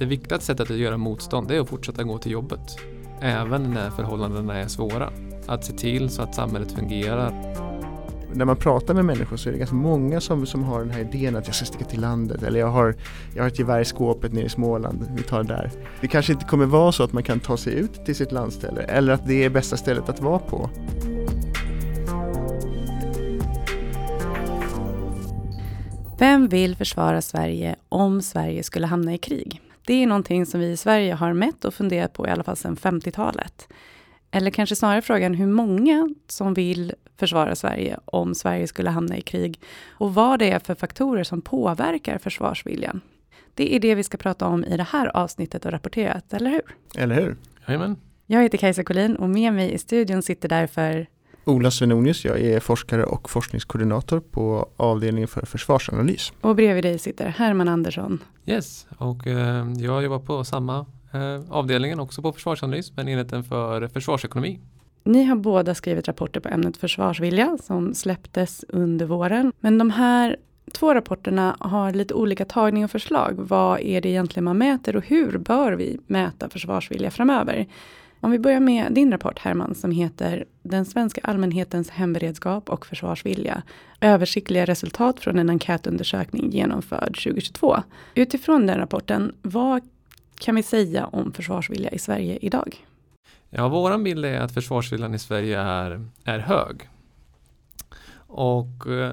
Det 0.00 0.06
viktigaste 0.06 0.46
sättet 0.46 0.70
att 0.70 0.76
göra 0.76 0.96
motstånd 0.96 1.50
är 1.50 1.60
att 1.60 1.68
fortsätta 1.68 2.02
gå 2.02 2.18
till 2.18 2.32
jobbet. 2.32 2.60
Även 3.20 3.70
när 3.70 3.90
förhållandena 3.90 4.54
är 4.54 4.68
svåra. 4.68 5.10
Att 5.46 5.64
se 5.64 5.72
till 5.72 6.10
så 6.10 6.22
att 6.22 6.34
samhället 6.34 6.72
fungerar. 6.72 7.56
När 8.32 8.44
man 8.44 8.56
pratar 8.56 8.94
med 8.94 9.04
människor 9.04 9.36
så 9.36 9.48
är 9.48 9.52
det 9.52 9.58
ganska 9.58 9.76
många 9.76 10.20
som, 10.20 10.46
som 10.46 10.64
har 10.64 10.80
den 10.80 10.90
här 10.90 11.00
idén 11.00 11.36
att 11.36 11.46
jag 11.46 11.54
ska 11.54 11.64
sticka 11.64 11.84
till 11.84 12.00
landet 12.00 12.42
eller 12.42 12.60
jag 12.60 12.70
har, 12.70 12.94
jag 13.34 13.42
har 13.42 13.48
ett 13.48 13.58
gevär 13.58 13.80
i 13.80 13.84
skåpet 13.84 14.32
nere 14.32 14.44
i 14.44 14.48
Småland, 14.48 15.06
vi 15.16 15.22
tar 15.22 15.42
det 15.42 15.48
där. 15.54 15.70
Det 16.00 16.08
kanske 16.08 16.32
inte 16.32 16.44
kommer 16.44 16.66
vara 16.66 16.92
så 16.92 17.02
att 17.02 17.12
man 17.12 17.22
kan 17.22 17.40
ta 17.40 17.56
sig 17.56 17.74
ut 17.74 18.04
till 18.04 18.16
sitt 18.16 18.32
landställe 18.32 18.82
eller 18.82 19.12
att 19.12 19.26
det 19.26 19.44
är 19.44 19.50
bästa 19.50 19.76
stället 19.76 20.08
att 20.08 20.20
vara 20.20 20.38
på. 20.38 20.70
Vem 26.20 26.48
vill 26.48 26.76
försvara 26.76 27.22
Sverige 27.22 27.76
om 27.88 28.22
Sverige 28.22 28.62
skulle 28.62 28.86
hamna 28.86 29.14
i 29.14 29.18
krig? 29.18 29.60
Det 29.86 29.94
är 29.94 30.06
någonting 30.06 30.46
som 30.46 30.60
vi 30.60 30.66
i 30.66 30.76
Sverige 30.76 31.14
har 31.14 31.32
mätt 31.32 31.64
och 31.64 31.74
funderat 31.74 32.12
på 32.12 32.26
i 32.26 32.30
alla 32.30 32.42
fall 32.42 32.56
sedan 32.56 32.76
50-talet. 32.76 33.68
Eller 34.30 34.50
kanske 34.50 34.76
snarare 34.76 35.02
frågan 35.02 35.34
hur 35.34 35.46
många 35.46 36.14
som 36.26 36.54
vill 36.54 36.94
försvara 37.16 37.54
Sverige 37.54 37.98
om 38.04 38.34
Sverige 38.34 38.66
skulle 38.66 38.90
hamna 38.90 39.16
i 39.16 39.20
krig 39.20 39.60
och 39.88 40.14
vad 40.14 40.38
det 40.38 40.50
är 40.50 40.58
för 40.58 40.74
faktorer 40.74 41.24
som 41.24 41.42
påverkar 41.42 42.18
försvarsviljan. 42.18 43.00
Det 43.54 43.74
är 43.74 43.80
det 43.80 43.94
vi 43.94 44.02
ska 44.02 44.18
prata 44.18 44.46
om 44.46 44.64
i 44.64 44.76
det 44.76 44.86
här 44.90 45.16
avsnittet 45.16 45.66
av 45.66 45.72
Rapporterat, 45.72 46.32
eller 46.32 46.50
hur? 46.50 46.62
Eller 46.98 47.14
hur? 47.14 47.36
Jajamän. 47.66 47.96
Jag 48.26 48.42
heter 48.42 48.58
Kajsa 48.58 48.84
Collin 48.84 49.16
och 49.16 49.30
med 49.30 49.52
mig 49.52 49.72
i 49.72 49.78
studion 49.78 50.22
sitter 50.22 50.48
därför 50.48 51.06
Ola 51.44 51.70
Svenonius, 51.70 52.24
jag 52.24 52.40
är 52.40 52.60
forskare 52.60 53.04
och 53.04 53.30
forskningskoordinator 53.30 54.20
på 54.20 54.68
avdelningen 54.76 55.28
för 55.28 55.46
försvarsanalys. 55.46 56.32
Och 56.40 56.56
bredvid 56.56 56.84
dig 56.84 56.98
sitter 56.98 57.28
Herman 57.28 57.68
Andersson. 57.68 58.18
Yes, 58.46 58.86
och 58.98 59.26
eh, 59.26 59.66
jag 59.76 60.02
jobbar 60.02 60.18
på 60.18 60.44
samma 60.44 60.86
eh, 61.12 61.40
avdelningen, 61.50 62.00
också 62.00 62.22
på 62.22 62.32
försvarsanalys, 62.32 62.92
men 62.96 63.08
enheten 63.08 63.44
för 63.44 63.88
försvarsekonomi. 63.88 64.60
Ni 65.04 65.24
har 65.24 65.36
båda 65.36 65.74
skrivit 65.74 66.08
rapporter 66.08 66.40
på 66.40 66.48
ämnet 66.48 66.76
försvarsvilja 66.76 67.58
som 67.62 67.94
släpptes 67.94 68.64
under 68.68 69.06
våren. 69.06 69.52
Men 69.60 69.78
de 69.78 69.90
här 69.90 70.36
två 70.72 70.94
rapporterna 70.94 71.56
har 71.60 71.92
lite 71.92 72.14
olika 72.14 72.44
tagning 72.44 72.84
och 72.84 72.90
förslag. 72.90 73.34
Vad 73.36 73.80
är 73.80 74.00
det 74.00 74.08
egentligen 74.08 74.44
man 74.44 74.58
mäter 74.58 74.96
och 74.96 75.04
hur 75.06 75.38
bör 75.38 75.72
vi 75.72 75.98
mäta 76.06 76.48
försvarsvilja 76.48 77.10
framöver? 77.10 77.66
Om 78.22 78.30
vi 78.30 78.38
börjar 78.38 78.60
med 78.60 78.92
din 78.92 79.12
rapport 79.12 79.38
Herman 79.38 79.74
som 79.74 79.90
heter 79.90 80.44
Den 80.62 80.84
svenska 80.84 81.20
allmänhetens 81.24 81.90
hemberedskap 81.90 82.70
och 82.70 82.86
försvarsvilja. 82.86 83.62
Översiktliga 84.00 84.64
resultat 84.64 85.20
från 85.20 85.38
en 85.38 85.50
enkätundersökning 85.50 86.50
genomförd 86.50 87.22
2022. 87.24 87.76
Utifrån 88.14 88.66
den 88.66 88.78
rapporten, 88.78 89.34
vad 89.42 89.82
kan 90.40 90.54
vi 90.54 90.62
säga 90.62 91.06
om 91.06 91.32
försvarsvilja 91.32 91.90
i 91.90 91.98
Sverige 91.98 92.38
idag? 92.42 92.86
Ja, 93.50 93.68
våran 93.68 94.04
bild 94.04 94.24
är 94.24 94.40
att 94.40 94.54
försvarsviljan 94.54 95.14
i 95.14 95.18
Sverige 95.18 95.60
är, 95.60 96.06
är 96.24 96.38
hög. 96.38 96.88
Och 98.26 98.86
eh, 98.86 99.12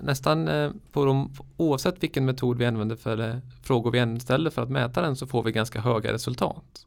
nästan 0.00 0.48
eh, 0.48 0.70
på 0.92 1.04
de, 1.04 1.32
oavsett 1.56 2.02
vilken 2.02 2.24
metod 2.24 2.58
vi 2.58 2.66
använder 2.66 2.96
för 2.96 3.16
det, 3.16 3.40
frågor 3.62 3.90
vi 3.90 4.20
ställer 4.20 4.50
för 4.50 4.62
att 4.62 4.70
mäta 4.70 5.02
den 5.02 5.16
så 5.16 5.26
får 5.26 5.42
vi 5.42 5.52
ganska 5.52 5.80
höga 5.80 6.12
resultat. 6.12 6.86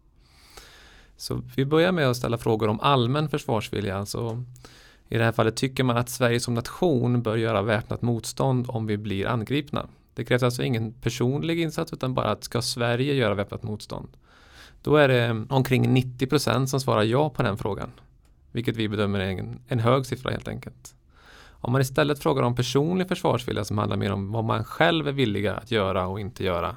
Så 1.18 1.42
vi 1.56 1.66
börjar 1.66 1.92
med 1.92 2.10
att 2.10 2.18
ställa 2.18 2.38
frågor 2.38 2.68
om 2.68 2.80
allmän 2.80 3.30
försvarsvilja. 3.30 3.98
Alltså, 3.98 4.44
I 5.10 5.18
det 5.18 5.24
här 5.24 5.32
fallet 5.32 5.56
tycker 5.56 5.84
man 5.84 5.98
att 5.98 6.10
Sverige 6.10 6.40
som 6.40 6.54
nation 6.54 7.22
bör 7.22 7.36
göra 7.36 7.62
väpnat 7.62 8.02
motstånd 8.02 8.66
om 8.70 8.88
vi 8.88 8.98
blir 8.98 9.28
angripna. 9.28 9.88
Det 10.14 10.26
krävs 10.26 10.44
alltså 10.44 10.64
ingen 10.64 10.94
personlig 10.94 11.60
insats 11.60 11.94
utan 11.94 12.14
bara 12.14 12.32
att 12.32 12.44
ska 12.44 12.62
Sverige 12.62 13.14
göra 13.14 13.34
väpnat 13.34 13.64
motstånd. 13.64 14.08
Då 14.82 14.96
är 14.96 15.08
det 15.08 15.46
omkring 15.50 15.94
90 15.94 16.28
procent 16.28 16.70
som 16.70 16.80
svarar 16.80 17.04
ja 17.04 17.30
på 17.30 17.44
den 17.44 17.58
frågan. 17.58 17.92
Vilket 18.52 18.76
vi 18.76 18.90
bedömer 18.90 19.20
är 19.20 19.30
en, 19.30 19.60
en 19.68 19.80
hög 19.80 20.06
siffra 20.06 20.32
helt 20.32 20.48
enkelt. 20.48 20.96
Om 21.50 21.72
man 21.72 21.82
istället 21.82 22.20
frågar 22.20 22.44
om 22.44 22.56
personlig 22.56 23.08
försvarsvilja 23.08 23.66
som 23.66 23.78
handlar 23.78 23.98
mer 23.98 24.12
om 24.12 24.32
vad 24.32 24.44
man 24.44 24.64
själv 24.64 25.08
är 25.08 25.12
villiga 25.12 25.56
att 25.56 25.72
göra 25.72 26.08
och 26.08 26.20
inte 26.20 26.44
göra 26.44 26.76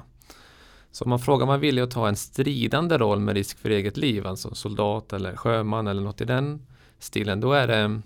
så 0.91 1.03
om 1.03 1.09
man 1.09 1.19
frågar 1.19 1.43
om 1.43 1.47
man 1.47 1.55
är 1.55 1.61
villig 1.61 1.81
att 1.81 1.91
ta 1.91 2.07
en 2.07 2.15
stridande 2.15 2.97
roll 2.97 3.19
med 3.19 3.35
risk 3.35 3.57
för 3.57 3.69
eget 3.69 3.97
liv, 3.97 4.27
alltså 4.27 4.55
soldat 4.55 5.13
eller 5.13 5.35
sjöman 5.35 5.87
eller 5.87 6.01
något 6.01 6.21
i 6.21 6.25
den 6.25 6.67
stilen, 6.99 7.39
då 7.39 7.53
är 7.53 7.67
det 7.67 8.01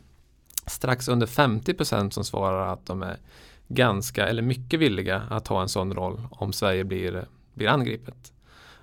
strax 0.65 1.07
under 1.07 1.27
50% 1.27 2.09
som 2.09 2.23
svarar 2.23 2.73
att 2.73 2.85
de 2.85 3.03
är 3.03 3.17
ganska 3.67 4.27
eller 4.27 4.41
mycket 4.41 4.79
villiga 4.79 5.21
att 5.29 5.45
ta 5.45 5.61
en 5.61 5.69
sån 5.69 5.93
roll 5.93 6.21
om 6.31 6.53
Sverige 6.53 6.83
blir, 6.83 7.25
blir 7.53 7.67
angripet. 7.67 8.33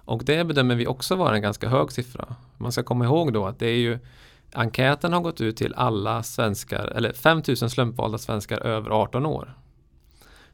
Och 0.04 0.24
det 0.24 0.44
bedömer 0.44 0.74
vi 0.74 0.86
också 0.86 1.16
vara 1.16 1.34
en 1.34 1.42
ganska 1.42 1.69
hög 1.69 1.92
siffra. 1.92 2.36
Man 2.58 2.72
ska 2.72 2.82
komma 2.82 3.04
ihåg 3.04 3.32
då 3.32 3.46
att 3.46 3.58
det 3.58 3.66
är 3.66 3.76
ju 3.76 3.98
enkäten 4.52 5.12
har 5.12 5.20
gått 5.20 5.40
ut 5.40 5.56
till 5.56 5.74
alla 5.74 6.22
svenskar, 6.22 6.86
eller 6.86 7.12
5000 7.12 7.70
slumpvalda 7.70 8.19
svenskar 8.19 8.58
över 8.58 8.90
18 8.90 9.26
år. 9.26 9.54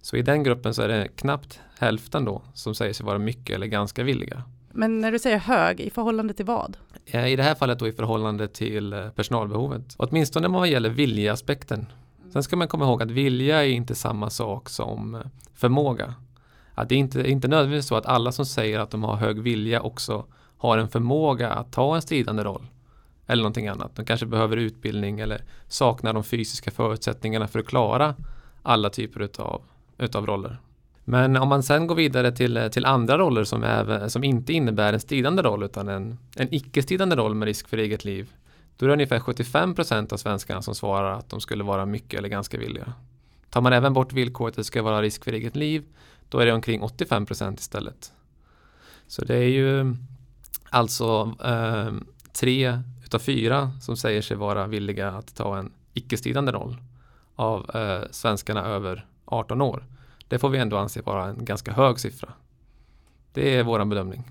Så 0.09 0.17
i 0.17 0.23
den 0.23 0.43
gruppen 0.43 0.75
så 0.75 0.83
är 0.83 0.89
det 0.89 1.09
knappt 1.09 1.61
hälften 1.79 2.25
då 2.25 2.43
som 2.55 2.75
säger 2.75 2.93
sig 2.93 3.07
vara 3.07 3.19
mycket 3.19 3.55
eller 3.55 3.67
ganska 3.67 4.03
villiga. 4.03 4.43
Men 4.73 4.99
när 4.99 5.13
du 5.13 5.19
säger 5.19 5.39
hög, 5.39 5.81
i 5.81 5.91
förhållande 5.91 6.35
till 6.35 6.45
vad? 6.45 6.77
I 7.05 7.37
det 7.37 7.43
här 7.43 7.55
fallet 7.55 7.79
då 7.79 7.89
i 7.89 7.93
förhållande 7.93 8.49
till 8.49 8.93
eh, 8.93 9.09
personalbehovet. 9.09 9.95
Åtminstone 9.97 10.49
vad 10.49 10.69
gäller 10.69 10.91
viljeaspekten. 10.91 11.87
Sen 12.33 12.43
ska 12.43 12.57
man 12.57 12.69
komma 12.69 12.85
ihåg 12.85 13.03
att 13.03 13.11
vilja 13.11 13.65
är 13.65 13.69
inte 13.69 13.95
samma 13.95 14.31
sak 14.31 14.69
som 14.69 15.15
eh, 15.15 15.21
förmåga. 15.55 16.15
Att 16.75 16.89
det 16.89 16.95
är 16.95 16.99
inte, 16.99 17.31
inte 17.31 17.49
nödvändigtvis 17.49 17.89
så 17.89 17.97
att 17.97 18.07
alla 18.07 18.33
som 18.33 18.47
säger 18.47 18.79
att 18.79 18.91
de 18.91 19.05
har 19.05 19.17
hög 19.17 19.41
vilja 19.41 19.83
också 19.83 20.25
har 20.57 20.79
en 20.79 20.89
förmåga 20.89 21.51
att 21.51 21.73
ta 21.73 21.95
en 21.97 22.03
stridande 22.03 22.45
roll. 22.45 22.67
Eller 23.27 23.43
någonting 23.43 23.69
annat. 23.69 23.97
De 23.97 24.05
kanske 24.05 24.27
behöver 24.27 24.57
utbildning 24.57 25.21
eller 25.21 25.45
saknar 25.69 26.13
de 26.13 26.25
fysiska 26.25 26.71
förutsättningarna 26.71 27.49
för 27.49 27.59
att 27.59 27.67
klara 27.67 28.15
alla 28.63 28.91
typer 28.91 29.23
utav 29.23 29.63
utav 29.99 30.27
roller. 30.27 30.59
Men 31.05 31.37
om 31.37 31.49
man 31.49 31.63
sen 31.63 31.87
går 31.87 31.95
vidare 31.95 32.33
till, 32.33 32.57
eh, 32.57 32.69
till 32.69 32.85
andra 32.85 33.19
roller 33.19 33.45
som, 33.45 33.63
är, 33.63 34.09
som 34.09 34.25
inte 34.25 34.53
innebär 34.53 34.93
en 34.93 35.01
stridande 35.01 35.43
roll 35.43 35.63
utan 35.63 35.89
en, 35.89 36.19
en 36.37 36.55
icke-stridande 36.55 37.17
roll 37.17 37.35
med 37.35 37.47
risk 37.47 37.69
för 37.69 37.77
eget 37.77 38.05
liv. 38.05 38.31
Då 38.77 38.87
är 38.87 38.89
det 38.89 38.93
ungefär 38.93 39.21
75 39.21 39.75
procent 39.75 40.13
av 40.13 40.17
svenskarna 40.17 40.63
som 40.63 40.75
svarar 40.75 41.13
att 41.13 41.29
de 41.29 41.41
skulle 41.41 41.65
vara 41.65 41.87
mycket 41.87 42.19
eller 42.19 42.29
ganska 42.29 42.59
villiga. 42.59 42.93
Tar 43.51 43.61
man 43.61 43.73
även 43.73 43.93
bort 43.93 44.13
villkoret 44.13 44.53
att 44.53 44.57
det 44.57 44.65
ska 44.65 44.83
vara 44.83 45.03
risk 45.03 45.25
för 45.25 45.33
eget 45.33 45.57
liv 45.57 45.85
då 46.29 46.39
är 46.39 46.47
det 46.47 46.53
omkring 46.53 46.83
85 46.83 47.27
procent 47.27 47.61
istället. 47.61 48.13
Så 49.07 49.25
det 49.25 49.37
är 49.37 49.49
ju 49.49 49.97
alltså 50.71 51.35
eh, 51.45 51.93
tre 52.33 52.81
utav 53.05 53.19
fyra 53.19 53.73
som 53.81 53.97
säger 53.97 54.23
sig 54.23 54.37
vara 54.37 54.67
villiga 54.67 55.11
att 55.11 55.35
ta 55.35 55.59
en 55.59 55.73
icke-stridande 55.95 56.53
roll 56.53 56.77
av 57.35 57.71
eh, 57.77 58.03
svenskarna 58.11 58.65
över 58.65 59.07
18 59.29 59.61
år. 59.61 59.85
Det 60.29 60.39
får 60.39 60.49
vi 60.49 60.59
ändå 60.59 60.77
anse 60.77 61.01
vara 61.01 61.25
en 61.25 61.45
ganska 61.45 61.73
hög 61.73 61.99
siffra. 61.99 62.29
Det 63.33 63.57
är 63.57 63.63
vår 63.63 63.85
bedömning. 63.85 64.25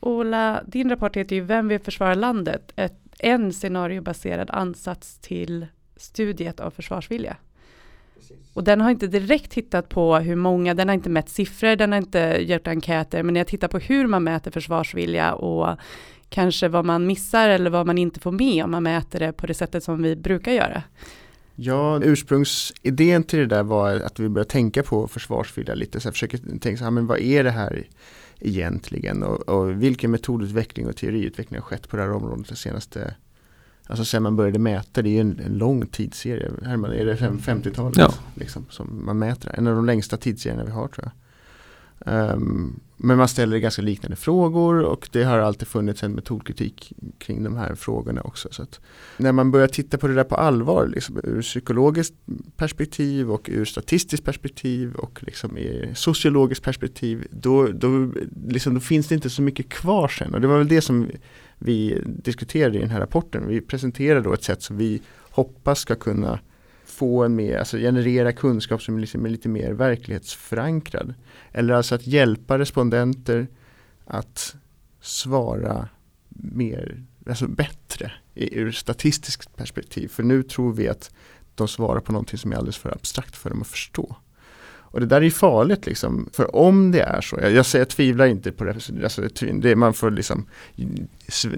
Ola, 0.00 0.62
din 0.66 0.90
rapport 0.90 1.16
heter 1.16 1.36
ju 1.36 1.42
Vem 1.42 1.68
vill 1.68 1.80
försvara 1.80 2.14
landet? 2.14 2.72
Ett, 2.76 2.98
en 3.18 3.52
scenariobaserad 3.52 4.50
ansats 4.50 5.18
till 5.18 5.66
studiet 5.96 6.60
av 6.60 6.70
försvarsvilja. 6.70 7.36
Och 8.54 8.64
den 8.64 8.80
har 8.80 8.90
inte 8.90 9.06
direkt 9.06 9.50
tittat 9.50 9.88
på 9.88 10.16
hur 10.16 10.36
många, 10.36 10.74
den 10.74 10.88
har 10.88 10.94
inte 10.94 11.10
mätt 11.10 11.28
siffror, 11.28 11.76
den 11.76 11.92
har 11.92 11.98
inte 11.98 12.36
gjort 12.40 12.66
enkäter, 12.66 13.22
men 13.22 13.36
jag 13.36 13.46
tittar 13.46 13.68
på 13.68 13.78
hur 13.78 14.06
man 14.06 14.24
mäter 14.24 14.50
försvarsvilja 14.50 15.34
och 15.34 15.78
kanske 16.28 16.68
vad 16.68 16.84
man 16.84 17.06
missar 17.06 17.48
eller 17.48 17.70
vad 17.70 17.86
man 17.86 17.98
inte 17.98 18.20
får 18.20 18.32
med 18.32 18.64
om 18.64 18.70
man 18.70 18.82
mäter 18.82 19.20
det 19.20 19.32
på 19.32 19.46
det 19.46 19.54
sättet 19.54 19.84
som 19.84 20.02
vi 20.02 20.16
brukar 20.16 20.52
göra. 20.52 20.82
Ja, 21.54 22.00
ursprungsidén 22.02 23.22
till 23.22 23.38
det 23.38 23.46
där 23.46 23.62
var 23.62 23.94
att 23.94 24.20
vi 24.20 24.28
började 24.28 24.50
tänka 24.50 24.82
på 24.82 25.08
försvarsvilja 25.08 25.74
lite. 25.74 26.00
Så 26.00 26.06
jag 26.06 26.14
försöker 26.14 26.38
tänka 26.38 26.76
så 26.76 26.84
här, 26.84 26.90
men 26.90 27.06
vad 27.06 27.18
är 27.18 27.44
det 27.44 27.50
här 27.50 27.86
egentligen? 28.40 29.22
Och, 29.22 29.48
och 29.48 29.82
vilken 29.82 30.10
metodutveckling 30.10 30.86
och 30.88 30.96
teoriutveckling 30.96 31.60
har 31.60 31.66
skett 31.66 31.88
på 31.88 31.96
det 31.96 32.02
här 32.02 32.12
området 32.12 32.48
det 32.48 32.56
senaste 32.56 33.14
Alltså 33.86 34.04
sen 34.04 34.22
man 34.22 34.36
började 34.36 34.58
mäta, 34.58 35.02
det 35.02 35.08
är 35.08 35.12
ju 35.12 35.20
en, 35.20 35.40
en 35.40 35.58
lång 35.58 35.86
tidsserie. 35.86 36.50
Herman, 36.64 36.92
är 36.92 37.04
det 37.04 37.14
50-talet 37.14 37.98
ja. 37.98 38.14
liksom, 38.34 38.66
som 38.70 39.04
man 39.04 39.18
mäter? 39.18 39.54
En 39.54 39.66
av 39.66 39.74
de 39.74 39.86
längsta 39.86 40.16
tidsserierna 40.16 40.64
vi 40.64 40.70
har 40.70 40.88
tror 40.88 41.04
jag. 41.04 41.12
Um, 42.06 42.80
men 42.96 43.16
man 43.16 43.28
ställer 43.28 43.58
ganska 43.58 43.82
liknande 43.82 44.16
frågor 44.16 44.82
och 44.82 45.08
det 45.12 45.24
har 45.24 45.38
alltid 45.38 45.68
funnits 45.68 46.02
en 46.02 46.12
metodkritik 46.12 46.92
kring 47.18 47.44
de 47.44 47.56
här 47.56 47.74
frågorna 47.74 48.20
också. 48.20 48.48
Så 48.50 48.66
när 49.16 49.32
man 49.32 49.50
börjar 49.50 49.66
titta 49.66 49.98
på 49.98 50.06
det 50.08 50.14
där 50.14 50.24
på 50.24 50.34
allvar, 50.34 50.86
liksom, 50.86 51.20
ur 51.24 51.42
psykologiskt 51.42 52.14
perspektiv 52.56 53.30
och 53.30 53.48
ur 53.52 53.64
statistiskt 53.64 54.24
perspektiv 54.24 54.94
och 54.94 55.22
liksom 55.22 55.58
i 55.58 55.90
sociologiskt 55.94 56.64
perspektiv, 56.64 57.26
då, 57.30 57.66
då, 57.66 58.12
liksom, 58.46 58.74
då 58.74 58.80
finns 58.80 59.08
det 59.08 59.14
inte 59.14 59.30
så 59.30 59.42
mycket 59.42 59.68
kvar 59.68 60.08
sen. 60.08 60.34
Och 60.34 60.40
det 60.40 60.46
var 60.46 60.58
väl 60.58 60.68
det 60.68 60.80
som 60.80 61.10
vi 61.58 62.02
diskuterade 62.04 62.78
i 62.78 62.80
den 62.80 62.90
här 62.90 63.00
rapporten. 63.00 63.48
Vi 63.48 63.60
presenterade 63.60 64.20
då 64.20 64.32
ett 64.32 64.44
sätt 64.44 64.62
som 64.62 64.76
vi 64.76 65.02
hoppas 65.30 65.78
ska 65.78 65.94
kunna 65.94 66.38
få 67.02 67.24
en 67.24 67.34
mer, 67.34 67.56
alltså 67.56 67.76
generera 67.76 68.32
kunskap 68.32 68.82
som 68.82 68.98
liksom 68.98 69.24
är 69.24 69.30
lite 69.30 69.48
mer 69.48 69.72
verklighetsförankrad. 69.72 71.14
Eller 71.52 71.74
alltså 71.74 71.94
att 71.94 72.06
hjälpa 72.06 72.58
respondenter 72.58 73.46
att 74.04 74.56
svara 75.00 75.88
mer, 76.28 77.02
alltså 77.28 77.46
bättre 77.48 78.12
ur 78.34 78.72
statistiskt 78.72 79.56
perspektiv. 79.56 80.08
För 80.08 80.22
nu 80.22 80.42
tror 80.42 80.72
vi 80.72 80.88
att 80.88 81.14
de 81.54 81.68
svarar 81.68 82.00
på 82.00 82.12
någonting 82.12 82.38
som 82.38 82.52
är 82.52 82.56
alldeles 82.56 82.76
för 82.76 82.90
abstrakt 82.90 83.36
för 83.36 83.50
dem 83.50 83.60
att 83.60 83.68
förstå. 83.68 84.16
Och 84.92 85.00
det 85.00 85.06
där 85.06 85.16
är 85.16 85.20
ju 85.20 85.30
farligt 85.30 85.86
liksom. 85.86 86.28
För 86.32 86.56
om 86.56 86.90
det 86.90 87.00
är 87.00 87.20
så, 87.20 87.38
jag, 87.40 87.52
jag, 87.52 87.66
säger, 87.66 87.80
jag 87.80 87.88
tvivlar 87.88 88.26
inte 88.26 88.52
på 88.52 88.64
det, 88.64 88.74
alltså, 89.02 89.22
det, 89.52 89.76
man 89.76 89.94
får 89.94 90.10
liksom, 90.10 90.46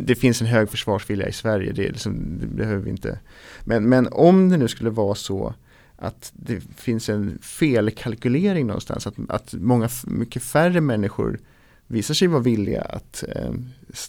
det 0.01 0.15
finns 0.15 0.41
en 0.41 0.47
hög 0.47 0.71
försvarsvilja 0.71 1.29
i 1.29 1.33
Sverige, 1.33 1.73
det, 1.73 1.89
liksom, 1.89 2.39
det 2.41 2.47
behöver 2.47 2.83
vi 2.83 2.91
inte. 2.91 3.19
Men, 3.65 3.89
men 3.89 4.09
om 4.13 4.49
det 4.49 4.57
nu 4.57 4.69
skulle 4.69 4.91
vara 4.91 5.15
så 5.15 5.55
att 5.97 6.33
det 6.35 6.61
finns 6.77 7.09
en 7.09 7.39
felkalkylering 7.43 8.67
någonstans, 8.67 9.07
att, 9.07 9.15
att 9.29 9.55
många, 9.55 9.89
mycket 10.07 10.43
färre 10.43 10.81
människor 10.81 11.39
visar 11.87 12.15
sig 12.15 12.29
vara 12.29 12.43
villiga 12.43 12.83
att 12.83 13.25
eh, 13.29 13.53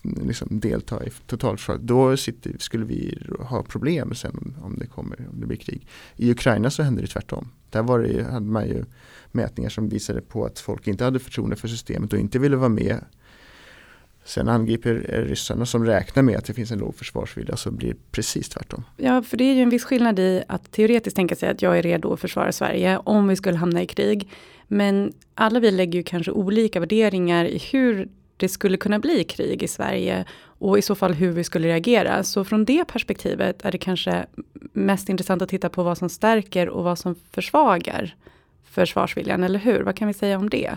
liksom 0.04 0.60
delta 0.60 1.06
i 1.06 1.10
totalförsvaret, 1.28 1.82
då 1.82 2.18
sitter, 2.18 2.56
skulle 2.60 2.86
vi 2.86 3.20
ha 3.40 3.64
problem 3.64 4.16
sen 4.16 4.56
om 4.62 4.80
det 4.80 4.88
kommer, 4.88 5.28
om 5.32 5.40
det 5.40 5.48
blir 5.48 5.58
krig. 5.58 5.88
I 6.16 6.32
Ukraina 6.32 6.70
så 6.70 6.84
hände 6.84 7.02
det 7.02 7.08
tvärtom. 7.08 7.52
Där 7.70 7.84
var 7.84 8.00
det, 8.00 8.24
hade 8.24 8.46
man 8.46 8.68
ju 8.68 8.86
mätningar 9.32 9.70
som 9.70 9.90
visade 9.90 10.22
på 10.22 10.46
att 10.46 10.60
folk 10.60 10.88
inte 10.88 11.04
hade 11.04 11.20
förtroende 11.20 11.56
för 11.56 11.68
systemet 11.68 12.14
och 12.14 12.20
inte 12.20 12.40
ville 12.40 12.56
vara 12.56 12.70
med. 12.70 13.00
Sen 14.26 14.50
angriper 14.50 14.94
ryssarna 15.28 15.66
som 15.66 15.86
räknar 15.86 16.24
med 16.24 16.38
att 16.38 16.46
det 16.46 16.54
finns 16.54 16.72
en 16.72 16.80
låg 16.80 16.96
försvarsvilja 16.96 17.56
så 17.56 17.72
blir 17.72 17.90
det 17.90 18.12
precis 18.12 18.50
tvärtom. 18.50 18.84
Ja, 18.98 19.22
för 19.22 19.38
det 19.38 19.44
är 19.44 19.54
ju 19.54 19.62
en 19.62 19.70
viss 19.70 19.84
skillnad 19.84 20.20
i 20.20 20.44
att 20.48 20.72
teoretiskt 20.72 21.16
tänka 21.16 21.36
sig 21.36 21.50
att 21.50 21.62
jag 21.62 21.78
är 21.78 21.82
redo 21.82 22.14
att 22.14 22.20
försvara 22.20 22.52
Sverige 22.52 22.98
om 22.98 23.28
vi 23.28 23.36
skulle 23.36 23.58
hamna 23.58 23.82
i 23.82 23.86
krig. 23.86 24.30
Men 24.68 25.14
alla 25.36 25.60
vi 25.60 25.72
lägger 25.72 26.00
ju 26.00 26.04
kanske 26.04 26.32
olika 26.32 26.80
värderingar 26.80 27.46
i 27.46 27.58
hur 27.72 28.10
det 28.38 28.50
skulle 28.50 28.78
kunna 28.78 29.00
bli 29.00 29.24
krig 29.24 29.64
i 29.64 29.68
Sverige 29.68 30.26
och 30.38 30.78
i 30.78 30.82
så 30.82 30.96
fall 30.96 31.14
hur 31.14 31.32
vi 31.32 31.44
skulle 31.44 31.68
reagera. 31.68 32.24
Så 32.24 32.44
från 32.44 32.66
det 32.66 32.86
perspektivet 32.86 33.66
är 33.66 33.72
det 33.72 33.78
kanske 33.78 34.26
mest 34.74 35.10
intressant 35.10 35.42
att 35.42 35.50
titta 35.50 35.70
på 35.70 35.84
vad 35.84 35.98
som 35.98 36.10
stärker 36.10 36.70
och 36.70 36.84
vad 36.84 37.00
som 37.00 37.16
försvagar 37.32 38.16
försvarsviljan, 38.64 39.44
eller 39.44 39.60
hur? 39.60 39.82
Vad 39.82 39.96
kan 39.96 40.08
vi 40.08 40.14
säga 40.14 40.38
om 40.38 40.50
det? 40.50 40.76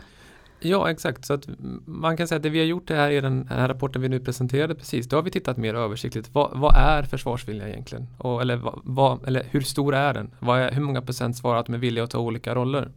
Ja, 0.61 0.91
exakt. 0.91 1.25
Så 1.25 1.33
att 1.33 1.49
man 1.85 2.17
kan 2.17 2.29
säga 2.29 2.37
att 2.37 2.43
det 2.43 2.51
vi 2.51 2.59
har 2.59 2.67
gjort 2.67 2.89
det 2.89 2.95
här 2.95 3.11
i 3.11 3.21
den 3.21 3.49
här 3.51 3.69
rapporten 3.69 4.03
vi 4.03 4.09
nu 4.09 4.21
presenterade 4.21 4.75
precis, 4.75 5.09
då 5.09 5.17
har 5.17 5.23
vi 5.23 5.31
tittat 5.31 5.57
mer 5.57 5.75
översiktligt. 5.75 6.31
Vad, 6.33 6.59
vad 6.59 6.77
är 6.77 7.03
försvarsviljan 7.03 7.69
egentligen? 7.69 8.07
Och, 8.19 8.43
eller, 8.43 8.61
vad, 8.85 9.29
eller 9.29 9.47
hur 9.51 9.61
stor 9.61 9.95
är 9.95 10.15
den? 10.15 10.31
Är, 10.41 10.73
hur 10.73 10.83
många 10.83 11.03
procent 11.03 11.37
svarar 11.37 11.61
att 11.61 11.67
de 11.67 11.75
är 11.75 11.79
villiga 11.79 12.05
att 12.05 12.11
ta 12.11 12.19
olika 12.19 12.55
roller? 12.55 12.91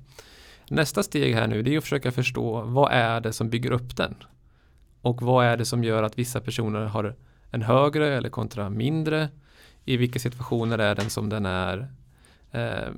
Nästa 0.70 1.04
steg 1.04 1.36
här 1.36 1.48
nu 1.48 1.64
det 1.64 1.74
är 1.74 1.78
att 1.78 1.84
försöka 1.84 2.12
förstå 2.12 2.62
vad 2.62 2.92
är 2.92 3.22
det 3.22 3.34
som 3.34 3.50
bygger 3.50 3.72
upp 3.72 3.98
den? 3.98 4.16
Och 5.02 5.22
vad 5.22 5.46
är 5.46 5.58
det 5.58 5.66
som 5.66 5.84
gör 5.84 6.04
att 6.04 6.20
vissa 6.20 6.42
personer 6.42 6.86
har 6.86 7.16
en 7.52 7.62
högre 7.62 8.18
eller 8.18 8.30
kontra 8.30 8.70
mindre? 8.70 9.30
I 9.86 9.98
vilka 9.98 10.20
situationer 10.20 10.78
är 10.78 10.96
den 10.96 11.10
som 11.10 11.30
den 11.30 11.46
är? 11.46 11.78
Eh, 12.52 12.90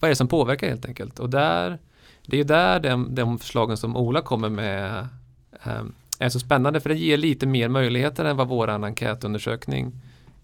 vad 0.00 0.08
är 0.08 0.12
det 0.12 0.16
som 0.16 0.28
påverkar 0.28 0.68
helt 0.68 0.86
enkelt? 0.86 1.18
Och 1.18 1.30
där, 1.30 1.78
det 2.30 2.40
är 2.40 2.44
där 2.44 2.80
de, 2.80 3.14
de 3.14 3.38
förslagen 3.38 3.76
som 3.76 3.96
Ola 3.96 4.20
kommer 4.20 4.48
med 4.48 5.08
eh, 5.64 5.82
är 6.18 6.28
så 6.28 6.40
spännande 6.40 6.80
för 6.80 6.88
det 6.88 6.96
ger 6.96 7.16
lite 7.16 7.46
mer 7.46 7.68
möjligheter 7.68 8.24
än 8.24 8.36
vad 8.36 8.48
vår 8.48 8.68
enkätundersökning 8.68 9.92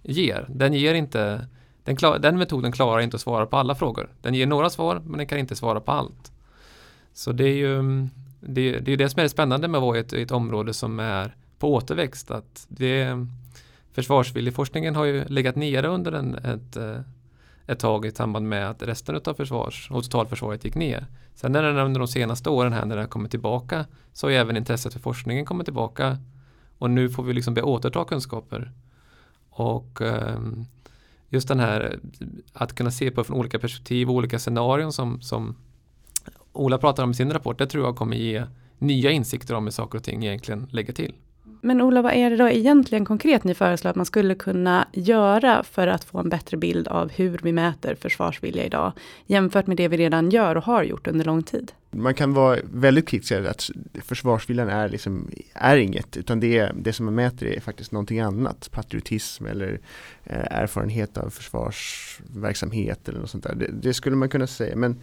ger. 0.02 0.46
Den 0.48 0.72
ger 0.72 0.94
inte 0.94 1.46
den, 1.84 1.96
klar, 1.96 2.18
den 2.18 2.38
metoden 2.38 2.72
klarar 2.72 3.00
inte 3.00 3.14
att 3.14 3.20
svara 3.20 3.46
på 3.46 3.56
alla 3.56 3.74
frågor. 3.74 4.08
Den 4.22 4.34
ger 4.34 4.46
några 4.46 4.70
svar 4.70 5.02
men 5.06 5.18
den 5.18 5.26
kan 5.26 5.38
inte 5.38 5.56
svara 5.56 5.80
på 5.80 5.92
allt. 5.92 6.32
Så 7.12 7.32
det 7.32 7.44
är 7.44 7.56
ju 7.56 7.82
det, 8.40 8.78
det 8.78 8.92
är 8.92 8.96
det 8.96 9.08
som 9.08 9.18
är 9.18 9.22
det 9.22 9.28
spännande 9.28 9.68
med 9.68 9.78
att 9.78 9.82
vara 9.82 9.96
i 9.96 10.00
ett, 10.00 10.12
ett 10.12 10.30
område 10.30 10.74
som 10.74 11.00
är 11.00 11.36
på 11.58 11.74
återväxt. 11.74 12.30
Att 12.30 12.66
det, 12.68 13.26
försvarsviljeforskningen 13.92 14.96
har 14.96 15.04
ju 15.04 15.24
legat 15.24 15.56
nere 15.56 15.88
under 15.88 16.12
en, 16.12 16.34
ett, 16.34 16.76
eh, 16.76 17.00
ett 17.66 17.78
tag 17.78 18.06
i 18.06 18.10
samband 18.10 18.48
med 18.48 18.70
att 18.70 18.82
resten 18.82 19.20
av 19.24 19.34
försvars 19.34 19.90
och 19.90 20.04
totalförsvaret 20.04 20.64
gick 20.64 20.74
ner. 20.74 21.06
Sen 21.34 21.52
när 21.52 21.62
den 21.62 21.78
under 21.78 21.98
de 21.98 22.08
senaste 22.08 22.50
åren 22.50 22.72
här 22.72 22.84
när 22.84 22.96
den 22.96 23.08
kommit 23.08 23.30
tillbaka 23.30 23.86
så 24.12 24.26
har 24.26 24.30
ju 24.30 24.36
även 24.36 24.56
intresset 24.56 24.92
för 24.92 25.00
forskningen 25.00 25.44
kommit 25.44 25.66
tillbaka 25.66 26.18
och 26.78 26.90
nu 26.90 27.10
får 27.10 27.22
vi 27.22 27.32
liksom 27.32 27.54
börja 27.54 27.66
återta 27.66 28.04
kunskaper. 28.04 28.72
Och 29.50 30.00
um, 30.00 30.66
just 31.28 31.48
den 31.48 31.60
här 31.60 31.98
att 32.52 32.74
kunna 32.74 32.90
se 32.90 33.10
på 33.10 33.24
från 33.24 33.38
olika 33.38 33.58
perspektiv 33.58 34.10
och 34.10 34.14
olika 34.14 34.38
scenarion 34.38 34.92
som, 34.92 35.20
som 35.20 35.56
Ola 36.52 36.78
pratar 36.78 37.02
om 37.02 37.10
i 37.10 37.14
sin 37.14 37.32
rapport, 37.32 37.58
det 37.58 37.66
tror 37.66 37.84
jag 37.84 37.96
kommer 37.96 38.16
ge 38.16 38.46
nya 38.78 39.10
insikter 39.10 39.54
om 39.54 39.64
hur 39.64 39.70
saker 39.70 39.98
och 39.98 40.04
ting 40.04 40.24
egentligen 40.24 40.66
lägger 40.70 40.92
till. 40.92 41.14
Men 41.64 41.80
Ola, 41.80 42.02
vad 42.02 42.12
är 42.12 42.30
det 42.30 42.36
då 42.36 42.48
egentligen 42.48 43.04
konkret 43.04 43.44
ni 43.44 43.54
föreslår 43.54 43.90
att 43.90 43.96
man 43.96 44.06
skulle 44.06 44.34
kunna 44.34 44.88
göra 44.92 45.62
för 45.62 45.86
att 45.86 46.04
få 46.04 46.18
en 46.18 46.28
bättre 46.28 46.56
bild 46.56 46.88
av 46.88 47.10
hur 47.12 47.40
vi 47.42 47.52
mäter 47.52 47.94
försvarsvilja 47.94 48.64
idag 48.64 48.92
jämfört 49.26 49.66
med 49.66 49.76
det 49.76 49.88
vi 49.88 49.96
redan 49.96 50.30
gör 50.30 50.56
och 50.56 50.64
har 50.64 50.82
gjort 50.82 51.06
under 51.06 51.24
lång 51.24 51.42
tid? 51.42 51.72
Man 51.90 52.14
kan 52.14 52.34
vara 52.34 52.58
väldigt 52.72 53.08
kritisk 53.08 53.32
att 53.32 53.70
försvarsviljan 54.02 54.68
är, 54.68 54.88
liksom, 54.88 55.30
är 55.54 55.76
inget 55.76 56.16
utan 56.16 56.40
det, 56.40 56.72
det 56.74 56.92
som 56.92 57.04
man 57.04 57.14
mäter 57.14 57.46
är 57.46 57.60
faktiskt 57.60 57.92
någonting 57.92 58.20
annat. 58.20 58.68
Patriotism 58.72 59.46
eller 59.46 59.80
eh, 60.24 60.46
erfarenhet 60.50 61.18
av 61.18 61.30
försvarsverksamhet 61.30 63.08
eller 63.08 63.20
något 63.20 63.30
sånt 63.30 63.44
där. 63.44 63.54
Det, 63.54 63.70
det 63.72 63.94
skulle 63.94 64.16
man 64.16 64.28
kunna 64.28 64.46
säga. 64.46 64.76
Men 64.76 65.00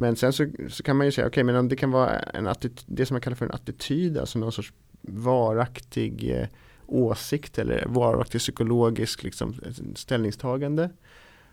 men 0.00 0.16
sen 0.16 0.32
så, 0.32 0.46
så 0.68 0.82
kan 0.82 0.96
man 0.96 1.06
ju 1.06 1.12
säga, 1.12 1.26
okej 1.26 1.30
okay, 1.30 1.44
men 1.44 1.56
om 1.56 1.68
det 1.68 1.76
kan 1.76 1.90
vara 1.90 2.18
en 2.18 2.46
attityd, 2.46 2.84
det 2.86 3.06
som 3.06 3.14
man 3.14 3.20
kallar 3.20 3.36
för 3.36 3.44
en 3.46 3.52
attityd, 3.52 4.18
alltså 4.18 4.38
någon 4.38 4.52
sorts 4.52 4.72
varaktig 5.00 6.30
eh, 6.30 6.48
åsikt 6.86 7.58
eller 7.58 7.86
varaktig 7.86 8.40
psykologisk 8.40 9.22
liksom, 9.22 9.54
ställningstagande. 9.94 10.90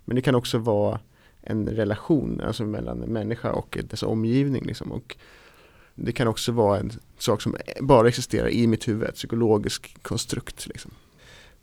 Men 0.06 0.16
det 0.16 0.22
kan 0.22 0.36
också 0.36 0.58
vara 0.58 1.00
en 1.42 1.68
relation 1.68 2.42
alltså 2.42 2.64
mellan 2.64 3.04
en 3.04 3.14
människa 3.14 3.52
och 3.52 3.78
dess 3.90 4.04
omgivning. 4.04 4.66
Liksom. 4.66 4.92
Och 4.92 5.18
det 5.96 6.12
kan 6.12 6.28
också 6.28 6.52
vara 6.52 6.80
en 6.80 6.92
sak 7.18 7.42
som 7.42 7.56
bara 7.82 8.08
existerar 8.08 8.50
i 8.50 8.68
mitt 8.68 8.88
huvud, 8.88 9.10
ett 9.10 9.16
psykologiskt 9.16 10.04
konstrukt. 10.04 10.68
Liksom. 10.68 10.92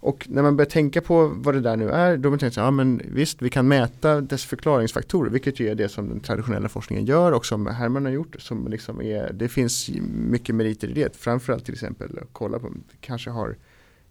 Och 0.02 0.26
när 0.30 0.42
man 0.42 0.56
börjar 0.56 0.70
tänka 0.70 1.00
på 1.00 1.32
vad 1.36 1.54
det 1.54 1.60
där 1.60 1.76
nu 1.76 1.90
är, 1.90 2.16
då 2.16 2.30
man 2.30 2.38
tänker 2.38 2.60
man 2.60 2.66
ja 2.66 2.70
men 2.70 3.02
visst 3.04 3.42
vi 3.42 3.50
kan 3.50 3.68
mäta 3.68 4.20
dess 4.20 4.44
förklaringsfaktorer, 4.44 5.30
vilket 5.30 5.60
ju 5.60 5.68
är 5.68 5.74
det 5.74 5.88
som 5.88 6.08
den 6.08 6.20
traditionella 6.20 6.68
forskningen 6.68 7.04
gör 7.04 7.32
och 7.32 7.46
som 7.46 7.66
Herman 7.66 8.04
har 8.04 8.12
gjort. 8.12 8.36
Som 8.38 8.68
liksom 8.68 9.02
är, 9.02 9.32
det 9.32 9.48
finns 9.48 9.90
mycket 10.14 10.54
meriter 10.54 10.88
i 10.88 10.92
det, 10.92 11.16
framförallt 11.16 11.64
till 11.64 11.74
exempel 11.74 12.18
att 12.18 12.28
kolla 12.32 12.58
på, 12.58 12.72
kanske 13.00 13.30
har 13.30 13.56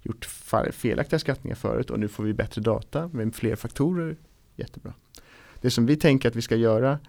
gjort 0.02 0.26
felaktiga 0.72 1.20
skattningar 1.20 1.56
förut 1.56 1.90
och 1.90 2.00
nu 2.00 2.08
får 2.08 2.24
vi 2.24 2.34
bättre 2.34 2.62
data 2.62 3.10
med 3.14 3.36
fler 3.36 3.56
faktorer, 3.56 4.16
jättebra. 4.56 4.94
Det 5.62 5.72
som 5.72 5.86
vi 5.86 5.96
tänker 5.96 6.30
att 6.30 6.36
vi 6.36 6.42
ska 6.42 6.56
göra 6.56 7.00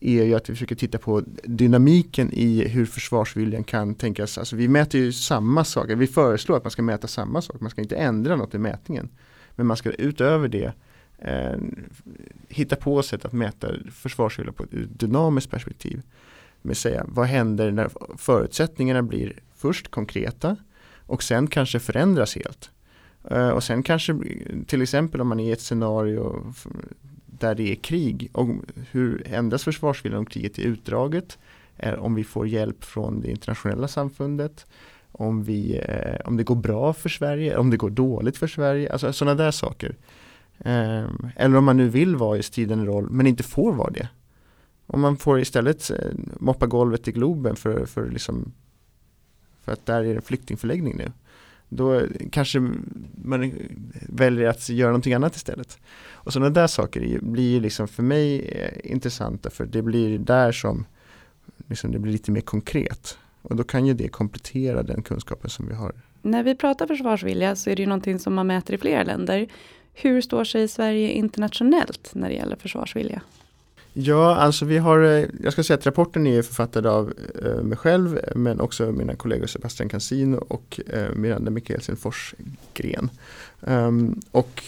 är 0.00 0.24
ju 0.24 0.34
att 0.34 0.50
vi 0.50 0.54
försöker 0.54 0.74
titta 0.74 0.98
på 0.98 1.22
dynamiken 1.44 2.32
i 2.32 2.68
hur 2.68 2.86
försvarsviljan 2.86 3.64
kan 3.64 3.94
tänkas. 3.94 4.38
Alltså 4.38 4.56
vi 4.56 4.68
mäter 4.68 5.00
ju 5.00 5.12
samma 5.12 5.64
saker, 5.64 5.96
vi 5.96 6.06
föreslår 6.06 6.56
att 6.56 6.64
man 6.64 6.70
ska 6.70 6.82
mäta 6.82 7.06
samma 7.08 7.42
sak, 7.42 7.60
man 7.60 7.70
ska 7.70 7.80
inte 7.80 7.96
ändra 7.96 8.36
något 8.36 8.54
i 8.54 8.58
mätningen. 8.58 9.08
Men 9.54 9.66
man 9.66 9.76
ska 9.76 9.90
utöver 9.90 10.48
det 10.48 10.72
eh, 11.18 11.58
hitta 12.48 12.76
på 12.76 13.02
sätt 13.02 13.24
att 13.24 13.32
mäta 13.32 13.68
försvarsvilja 13.92 14.52
på 14.52 14.62
ett 14.62 14.70
dynamiskt 14.72 15.50
perspektiv. 15.50 16.02
Med 16.62 16.76
säga, 16.76 17.04
vad 17.08 17.26
händer 17.26 17.70
när 17.70 17.90
förutsättningarna 18.16 19.02
blir 19.02 19.38
först 19.56 19.90
konkreta 19.90 20.56
och 20.96 21.22
sen 21.22 21.46
kanske 21.46 21.80
förändras 21.80 22.36
helt. 22.36 22.70
Eh, 23.30 23.48
och 23.48 23.64
sen 23.64 23.82
kanske 23.82 24.18
till 24.66 24.82
exempel 24.82 25.20
om 25.20 25.28
man 25.28 25.40
är 25.40 25.48
i 25.48 25.52
ett 25.52 25.60
scenario 25.60 26.54
där 27.40 27.54
det 27.54 27.72
är 27.72 27.74
krig. 27.74 28.30
Och 28.32 28.48
hur 28.90 29.22
ändras 29.26 29.64
försvarsviljan 29.64 30.18
om 30.18 30.26
kriget 30.26 30.58
är 30.58 30.62
utdraget? 30.62 31.38
Eh, 31.76 31.94
om 31.94 32.14
vi 32.14 32.24
får 32.24 32.48
hjälp 32.48 32.84
från 32.84 33.20
det 33.20 33.30
internationella 33.30 33.88
samfundet? 33.88 34.66
Om, 35.12 35.44
vi, 35.44 35.80
eh, 35.88 36.20
om 36.24 36.36
det 36.36 36.44
går 36.44 36.56
bra 36.56 36.92
för 36.92 37.08
Sverige? 37.08 37.56
Om 37.56 37.70
det 37.70 37.76
går 37.76 37.90
dåligt 37.90 38.36
för 38.36 38.46
Sverige? 38.46 38.92
Alltså 38.92 39.12
sådana 39.12 39.34
där 39.34 39.50
saker. 39.50 39.96
Eh, 40.58 41.04
eller 41.36 41.56
om 41.56 41.64
man 41.64 41.76
nu 41.76 41.88
vill 41.88 42.16
vara 42.16 42.38
i 42.38 42.42
striden 42.42 42.86
roll 42.86 43.10
men 43.10 43.26
inte 43.26 43.42
får 43.42 43.72
vara 43.72 43.90
det. 43.90 44.08
Om 44.86 45.00
man 45.00 45.16
får 45.16 45.40
istället 45.40 45.90
eh, 45.90 46.12
moppa 46.40 46.66
golvet 46.66 47.08
i 47.08 47.12
Globen 47.12 47.56
för, 47.56 47.86
för, 47.86 48.10
liksom, 48.10 48.52
för 49.64 49.72
att 49.72 49.86
där 49.86 50.04
är 50.04 50.16
en 50.16 50.22
flyktingförläggning 50.22 50.96
nu 50.96 51.12
då 51.68 52.02
kanske 52.30 52.60
man 53.24 53.52
väljer 54.08 54.48
att 54.48 54.68
göra 54.68 54.90
någonting 54.90 55.14
annat 55.14 55.36
istället. 55.36 55.78
Och 56.10 56.32
sådana 56.32 56.50
där 56.50 56.66
saker 56.66 57.18
blir 57.22 57.60
liksom 57.60 57.88
för 57.88 58.02
mig 58.02 58.48
eh, 58.48 58.92
intressanta 58.92 59.50
för 59.50 59.66
det 59.66 59.82
blir 59.82 60.18
där 60.18 60.52
som 60.52 60.86
liksom 61.66 61.92
det 61.92 61.98
blir 61.98 62.12
lite 62.12 62.30
mer 62.30 62.40
konkret. 62.40 63.18
Och 63.42 63.56
då 63.56 63.64
kan 63.64 63.86
ju 63.86 63.94
det 63.94 64.08
komplettera 64.08 64.82
den 64.82 65.02
kunskapen 65.02 65.50
som 65.50 65.68
vi 65.68 65.74
har. 65.74 65.92
När 66.22 66.42
vi 66.42 66.54
pratar 66.54 66.86
försvarsvilja 66.86 67.56
så 67.56 67.70
är 67.70 67.76
det 67.76 67.82
ju 67.82 67.88
någonting 67.88 68.18
som 68.18 68.34
man 68.34 68.46
mäter 68.46 68.74
i 68.74 68.78
flera 68.78 69.02
länder. 69.02 69.48
Hur 69.94 70.20
står 70.20 70.44
sig 70.44 70.68
Sverige 70.68 71.12
internationellt 71.12 72.10
när 72.14 72.28
det 72.28 72.34
gäller 72.34 72.56
försvarsvilja? 72.56 73.22
Ja, 74.00 74.34
alltså 74.34 74.64
vi 74.64 74.78
har, 74.78 75.02
eh, 75.02 75.24
jag 75.42 75.52
ska 75.52 75.62
säga 75.62 75.78
att 75.78 75.86
rapporten 75.86 76.26
är 76.26 76.42
författad 76.42 76.86
av 76.86 77.12
eh, 77.44 77.62
mig 77.62 77.78
själv 77.78 78.20
men 78.34 78.60
också 78.60 78.92
mina 78.92 79.14
kollegor 79.14 79.46
Sebastian 79.46 79.88
Cansino 79.88 80.36
och 80.36 80.80
eh, 80.86 81.14
Miranda 81.14 81.50
Mikkelsen 81.50 81.96
Forsgren. 81.96 83.10
Ehm, 83.66 84.20
och 84.30 84.62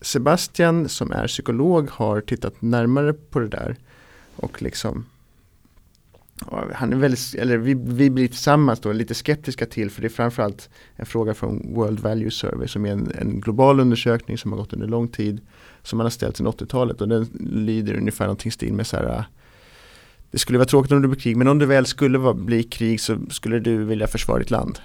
Sebastian 0.00 0.88
som 0.88 1.12
är 1.12 1.26
psykolog 1.26 1.90
har 1.90 2.20
tittat 2.20 2.62
närmare 2.62 3.12
på 3.12 3.38
det 3.38 3.48
där 3.48 3.76
och 4.36 4.62
liksom 4.62 5.06
han 6.74 6.92
är 6.92 6.96
väldigt, 6.96 7.34
eller 7.34 7.56
vi, 7.58 7.74
vi 7.74 8.10
blir 8.10 8.28
tillsammans 8.28 8.80
då 8.80 8.92
lite 8.92 9.14
skeptiska 9.14 9.66
till 9.66 9.90
för 9.90 10.02
det 10.02 10.06
är 10.06 10.10
framförallt 10.10 10.70
en 10.96 11.06
fråga 11.06 11.34
från 11.34 11.74
World 11.74 12.00
Value 12.00 12.30
Survey 12.30 12.68
som 12.68 12.86
är 12.86 12.92
en, 12.92 13.12
en 13.18 13.40
global 13.40 13.80
undersökning 13.80 14.38
som 14.38 14.52
har 14.52 14.58
gått 14.58 14.72
under 14.72 14.86
lång 14.86 15.08
tid 15.08 15.40
som 15.82 15.96
man 15.96 16.04
har 16.04 16.10
ställt 16.10 16.36
sedan 16.36 16.46
80-talet 16.46 17.00
och 17.00 17.08
den 17.08 17.28
lyder 17.40 17.94
ungefär 17.94 18.24
någonting 18.24 18.52
stil 18.52 18.72
med 18.72 18.86
så 18.86 18.96
här 18.96 19.04
äh, 19.04 19.24
Det 20.30 20.38
skulle 20.38 20.58
vara 20.58 20.68
tråkigt 20.68 20.92
om 20.92 21.02
det 21.02 21.08
blir 21.08 21.20
krig 21.20 21.36
men 21.36 21.48
om 21.48 21.58
det 21.58 21.66
väl 21.66 21.86
skulle 21.86 22.34
bli 22.34 22.62
krig 22.62 23.00
så 23.00 23.18
skulle 23.30 23.58
du 23.58 23.84
vilja 23.84 24.06
försvara 24.06 24.38
ditt 24.38 24.50
land. 24.50 24.78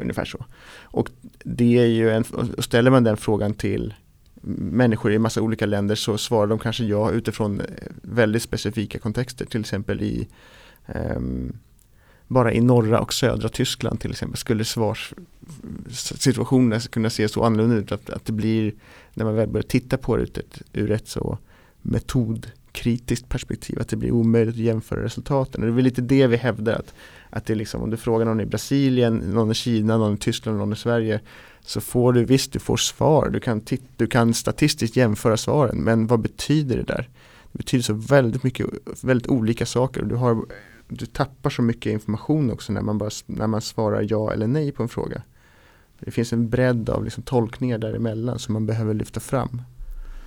Ungefär 0.00 0.24
så. 0.24 0.44
Och 0.82 1.08
det 1.44 1.78
är 1.78 1.86
ju 1.86 2.10
en, 2.10 2.24
och 2.56 2.64
ställer 2.64 2.90
man 2.90 3.04
den 3.04 3.16
frågan 3.16 3.54
till 3.54 3.94
människor 4.40 5.12
i 5.12 5.18
massa 5.18 5.42
olika 5.42 5.66
länder 5.66 5.94
så 5.94 6.18
svarar 6.18 6.46
de 6.46 6.58
kanske 6.58 6.84
ja 6.84 7.10
utifrån 7.10 7.60
eh, 7.60 7.66
väldigt 8.02 8.42
specifika 8.42 8.98
kontexter. 8.98 9.44
Till 9.44 9.60
exempel 9.60 10.02
i 10.02 10.28
um, 10.94 11.52
bara 12.26 12.52
i 12.52 12.60
norra 12.60 13.00
och 13.00 13.12
södra 13.12 13.48
Tyskland 13.48 14.00
till 14.00 14.10
exempel 14.10 14.38
skulle 14.38 14.64
svarssituationen 14.64 16.80
kunna 16.80 17.10
se 17.10 17.28
så 17.28 17.44
annorlunda 17.44 17.76
ut 17.76 17.92
att, 17.92 18.10
att 18.10 18.24
det 18.24 18.32
blir 18.32 18.72
när 19.14 19.24
man 19.24 19.34
väl 19.34 19.48
börjar 19.48 19.62
titta 19.62 19.96
på 19.96 20.16
det 20.16 20.22
ur 20.22 20.38
ett, 20.38 20.62
ur 20.72 20.90
ett 20.90 21.08
så 21.08 21.38
metodkritiskt 21.82 23.28
perspektiv 23.28 23.80
att 23.80 23.88
det 23.88 23.96
blir 23.96 24.10
omöjligt 24.10 24.54
att 24.54 24.60
jämföra 24.60 25.04
resultaten. 25.04 25.60
Och 25.60 25.66
det 25.66 25.72
är 25.72 25.74
väl 25.74 25.84
lite 25.84 26.02
det 26.02 26.26
vi 26.26 26.36
hävdar 26.36 26.72
att, 26.72 26.94
att 27.30 27.46
det 27.46 27.52
är 27.52 27.56
liksom 27.56 27.82
om 27.82 27.90
du 27.90 27.96
frågar 27.96 28.26
någon 28.26 28.40
i 28.40 28.46
Brasilien, 28.46 29.16
någon 29.16 29.50
i 29.50 29.54
Kina, 29.54 29.98
någon 29.98 30.14
i 30.14 30.18
Tyskland, 30.18 30.58
någon 30.58 30.72
i 30.72 30.76
Sverige 30.76 31.20
så 31.60 31.80
får 31.80 32.12
du 32.12 32.24
visst, 32.24 32.52
du 32.52 32.58
får 32.58 32.76
svar, 32.76 33.28
du 33.28 33.40
kan, 33.40 33.62
du 33.96 34.06
kan 34.06 34.34
statistiskt 34.34 34.96
jämföra 34.96 35.36
svaren 35.36 35.78
men 35.78 36.06
vad 36.06 36.20
betyder 36.20 36.76
det 36.76 36.82
där? 36.82 37.08
Det 37.52 37.58
betyder 37.58 37.82
så 37.82 37.94
väldigt 37.94 38.42
mycket, 38.42 38.66
väldigt 39.02 39.28
olika 39.28 39.66
saker. 39.66 40.02
Du 40.02 40.14
har 40.14 40.44
du 40.90 41.06
tappar 41.06 41.50
så 41.50 41.62
mycket 41.62 41.92
information 41.92 42.50
också 42.50 42.72
när 42.72 42.82
man, 42.82 42.98
bara, 42.98 43.10
när 43.26 43.46
man 43.46 43.60
svarar 43.60 44.06
ja 44.10 44.32
eller 44.32 44.46
nej 44.46 44.72
på 44.72 44.82
en 44.82 44.88
fråga. 44.88 45.22
Det 46.00 46.10
finns 46.10 46.32
en 46.32 46.48
bredd 46.48 46.90
av 46.90 47.04
liksom 47.04 47.22
tolkningar 47.22 47.78
däremellan 47.78 48.38
som 48.38 48.52
man 48.52 48.66
behöver 48.66 48.94
lyfta 48.94 49.20
fram. 49.20 49.62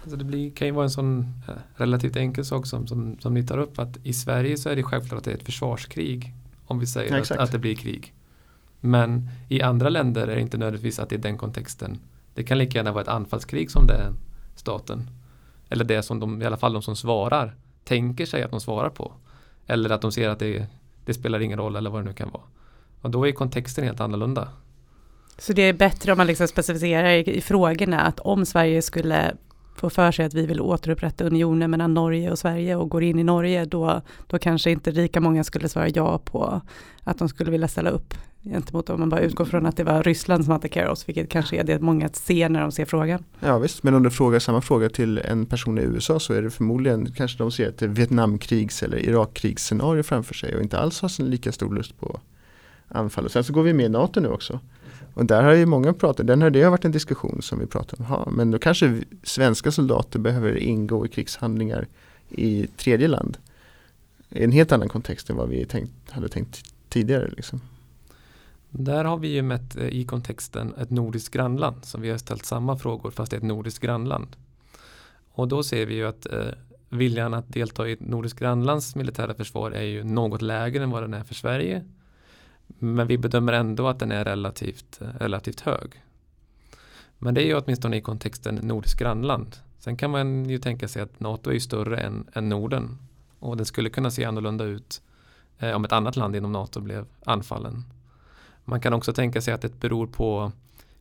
Alltså 0.02 0.18
det 0.18 0.26
blir, 0.26 0.52
kan 0.52 0.68
ju 0.68 0.74
vara 0.74 0.84
en 0.84 0.92
sån 0.92 1.20
eh, 1.48 1.54
relativt 1.76 2.16
enkel 2.16 2.46
sak 2.46 2.68
som, 2.68 2.88
som, 2.88 3.20
som 3.20 3.34
ni 3.34 3.44
tar 3.44 3.58
upp 3.58 3.80
att 3.80 3.98
i 4.04 4.14
Sverige 4.14 4.58
så 4.58 4.70
är 4.70 4.76
det 4.76 4.84
självklart 4.84 5.18
att 5.18 5.24
det 5.24 5.32
är 5.32 5.36
ett 5.36 5.44
försvarskrig 5.44 6.34
om 6.66 6.80
vi 6.80 6.86
säger 6.86 7.16
ja, 7.16 7.22
att, 7.22 7.32
att, 7.32 7.52
det 7.52 7.60
blir 7.60 7.76
krig. 7.76 8.14
Men 8.86 9.30
i 9.50 9.62
andra 9.62 9.90
länder 9.90 10.28
är 10.28 10.36
det 10.36 10.42
inte 10.42 10.58
nödvändigtvis 10.58 11.00
att 11.00 11.10
det 11.10 11.16
är 11.16 11.20
den 11.20 11.38
kontexten. 11.38 12.00
Det 12.34 12.44
kan 12.44 12.58
lika 12.58 12.78
gärna 12.78 12.92
vara 12.92 13.02
ett 13.02 13.08
anfallskrig 13.08 13.72
som 13.72 13.88
det 13.88 13.94
är 13.94 14.14
staten. 14.56 15.10
Eller 15.70 15.86
det 15.86 16.04
som 16.04 16.20
de, 16.20 16.42
i 16.42 16.46
alla 16.46 16.58
fall 16.58 16.74
de 16.74 16.82
som 16.82 16.96
svarar, 16.96 17.56
tänker 17.84 18.26
sig 18.26 18.44
att 18.44 18.52
de 18.52 18.62
svarar 18.62 18.90
på. 18.90 19.14
Eller 19.68 19.90
att 19.90 20.02
de 20.02 20.12
ser 20.12 20.30
att 20.30 20.40
det, 20.40 20.66
det 21.06 21.14
spelar 21.14 21.40
ingen 21.40 21.60
roll 21.60 21.76
eller 21.76 21.90
vad 21.90 22.02
det 22.02 22.08
nu 22.08 22.14
kan 22.14 22.32
vara. 22.32 22.44
Och 23.02 23.10
då 23.10 23.28
är 23.28 23.32
kontexten 23.32 23.84
helt 23.84 24.00
annorlunda. 24.00 24.48
Så 25.38 25.54
det 25.54 25.62
är 25.62 25.74
bättre 25.74 26.12
om 26.12 26.18
man 26.18 26.28
liksom 26.28 26.48
specificerar 26.48 27.10
i, 27.10 27.38
i 27.38 27.42
frågorna 27.42 28.02
att 28.02 28.20
om 28.20 28.46
Sverige 28.46 28.82
skulle 28.82 29.36
få 29.76 29.90
för 29.90 30.12
sig 30.12 30.26
att 30.26 30.34
vi 30.34 30.46
vill 30.46 30.62
återupprätta 30.62 31.24
unionen 31.24 31.72
mellan 31.72 31.94
Norge 31.94 32.32
och 32.32 32.40
Sverige 32.40 32.76
och 32.76 32.90
går 32.90 33.04
in 33.04 33.20
i 33.20 33.24
Norge, 33.24 33.66
då, 33.66 34.02
då 34.28 34.40
kanske 34.40 34.72
inte 34.72 34.92
lika 34.92 35.22
många 35.22 35.44
skulle 35.44 35.70
svara 35.70 35.90
ja 35.90 36.18
på 36.18 36.62
att 37.04 37.20
de 37.20 37.30
skulle 37.30 37.52
vilja 37.52 37.68
ställa 37.68 37.90
upp 37.90 38.14
gentemot 38.44 38.90
om 38.90 39.00
man 39.00 39.10
bara 39.10 39.22
utgår 39.22 39.46
från 39.46 39.66
att 39.66 39.78
det 39.78 39.84
var 39.84 40.04
Ryssland 40.04 40.46
som 40.46 40.54
attackerade 40.54 40.92
oss, 40.92 41.08
vilket 41.10 41.30
kanske 41.30 41.60
är 41.60 41.64
det 41.64 41.80
många 41.80 42.10
ser 42.10 42.50
när 42.50 42.62
de 42.62 42.72
ser 42.72 42.86
frågan. 42.86 43.24
Ja 43.40 43.58
visst, 43.58 43.84
men 43.84 43.94
om 43.94 44.04
du 44.04 44.12
frågar 44.12 44.40
samma 44.40 44.62
fråga 44.62 44.90
till 44.90 45.18
en 45.18 45.46
person 45.46 45.78
i 45.78 45.82
USA 45.82 46.20
så 46.20 46.34
är 46.34 46.42
det 46.42 46.50
förmodligen 46.50 47.12
kanske 47.12 47.38
de 47.38 47.52
ser 47.52 47.70
ett 47.70 47.82
Vietnamkrigs 47.82 48.84
eller 48.84 48.98
Irakkrigs-scenario 48.98 50.04
framför 50.04 50.34
sig 50.34 50.56
och 50.56 50.62
inte 50.62 50.80
alls 50.80 51.02
har 51.02 51.24
lika 51.24 51.52
stor 51.52 51.76
lust 51.76 52.00
på 52.00 52.20
anfall. 52.88 53.26
Och 53.26 53.32
sen 53.32 53.44
så 53.44 53.54
går 53.54 53.64
vi 53.64 53.74
med 53.74 53.86
i 53.86 53.90
NATO 53.90 54.20
nu 54.20 54.28
också. 54.28 54.60
Och 55.14 55.26
där 55.26 55.44
har 55.44 55.54
ju 55.54 55.66
många 55.66 55.94
pratat, 55.94 56.28
den 56.28 56.42
här, 56.42 56.50
det 56.50 56.64
har 56.64 56.72
varit 56.72 56.86
en 56.86 56.92
diskussion 56.92 57.42
som 57.42 57.60
vi 57.60 57.66
pratar 57.66 58.00
om. 58.00 58.06
Ha, 58.06 58.30
men 58.32 58.52
då 58.52 58.60
kanske 58.60 59.02
svenska 59.24 59.72
soldater 59.72 60.20
behöver 60.20 60.58
ingå 60.58 61.06
i 61.06 61.10
krigshandlingar 61.10 61.88
i 62.30 62.68
tredje 62.78 63.08
land. 63.08 63.38
I 64.30 64.44
en 64.44 64.52
helt 64.52 64.72
annan 64.72 64.90
kontext 64.90 65.30
än 65.30 65.36
vad 65.36 65.50
vi 65.50 65.66
tänkt, 65.66 66.12
hade 66.12 66.30
tänkt 66.30 66.64
tidigare. 66.90 67.30
Liksom. 67.36 67.62
Där 68.76 69.06
har 69.06 69.18
vi 69.18 69.28
ju 69.28 69.42
mätt 69.42 69.76
eh, 69.76 69.88
i 69.88 70.06
kontexten 70.06 70.74
ett 70.78 70.90
nordiskt 70.90 71.34
grannland 71.34 71.86
så 71.86 72.00
vi 72.00 72.10
har 72.10 72.18
ställt 72.18 72.46
samma 72.46 72.78
frågor 72.78 73.12
fast 73.12 73.32
det 73.32 73.36
är 73.36 73.38
ett 73.38 73.44
nordiskt 73.44 73.80
grannland. 73.80 74.36
Och 75.32 75.48
då 75.48 75.64
ser 75.64 75.86
vi 75.86 75.96
ju 75.96 76.08
att 76.08 76.26
eh, 76.26 76.48
viljan 76.90 77.34
att 77.34 77.54
delta 77.54 77.88
i 77.88 77.92
ett 77.92 78.00
nordiskt 78.00 78.40
grannlands 78.40 78.96
militära 78.96 79.34
försvar 79.34 79.72
är 79.72 79.84
ju 79.84 80.04
något 80.04 80.42
lägre 80.42 80.84
än 80.84 80.90
vad 80.90 81.04
den 81.04 81.14
är 81.14 81.24
för 81.24 81.34
Sverige. 81.34 81.86
Men 82.68 83.08
vi 83.08 83.18
bedömer 83.18 83.54
ändå 83.54 83.88
att 83.88 84.00
den 84.00 84.12
är 84.12 84.26
relativt, 84.26 85.02
eh, 85.02 85.08
relativt 85.20 85.60
hög. 85.60 86.04
Men 87.18 87.34
det 87.34 87.44
är 87.44 87.46
ju 87.46 87.56
åtminstone 87.56 87.98
i 87.98 88.02
kontexten 88.02 88.56
nordiskt 88.56 89.00
grannland. 89.00 89.56
Sen 89.80 89.98
kan 89.98 90.12
man 90.12 90.50
ju 90.50 90.58
tänka 90.58 90.88
sig 90.88 91.02
att 91.02 91.20
NATO 91.20 91.50
är 91.50 91.54
ju 91.54 91.60
större 91.60 91.98
än, 91.98 92.28
än 92.34 92.50
Norden. 92.50 92.98
Och 93.40 93.58
den 93.58 93.66
skulle 93.66 93.90
kunna 93.90 94.12
se 94.12 94.26
annorlunda 94.26 94.64
ut 94.64 95.02
eh, 95.60 95.72
om 95.72 95.86
ett 95.86 95.92
annat 95.92 96.16
land 96.16 96.36
inom 96.36 96.52
NATO 96.52 96.82
blev 96.82 97.06
anfallen. 97.26 97.84
Man 98.66 98.82
kan 98.82 98.94
också 98.94 99.14
tänka 99.14 99.42
sig 99.42 99.54
att 99.54 99.62
det 99.62 99.80
beror 99.80 100.08
på 100.08 100.52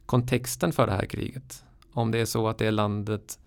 kontexten 0.06 0.72
för 0.72 0.86
det 0.86 0.92
här 0.92 1.06
kriget. 1.06 1.64
Om 1.92 2.10
det 2.10 2.18
är 2.18 2.24
så 2.24 2.48
att 2.48 2.58
det 2.58 2.70
landet 2.70 3.38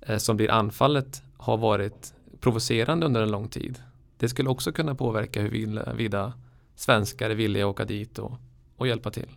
eh, 0.00 0.16
som 0.16 0.36
blir 0.36 0.50
anfallet 0.50 1.22
har 1.36 1.56
varit 1.56 2.14
provocerande 2.40 3.06
under 3.06 3.22
en 3.22 3.30
lång 3.30 3.48
tid. 3.48 3.82
Det 4.16 4.28
skulle 4.28 4.48
också 4.48 4.72
kunna 4.72 4.94
påverka 4.94 5.42
huruvida 5.42 6.32
svenskar 6.76 7.30
är 7.30 7.34
villiga 7.34 7.64
att 7.64 7.70
åka 7.70 7.84
dit 7.84 8.18
och, 8.18 8.32
och 8.76 8.86
hjälpa 8.86 9.10
till. 9.10 9.28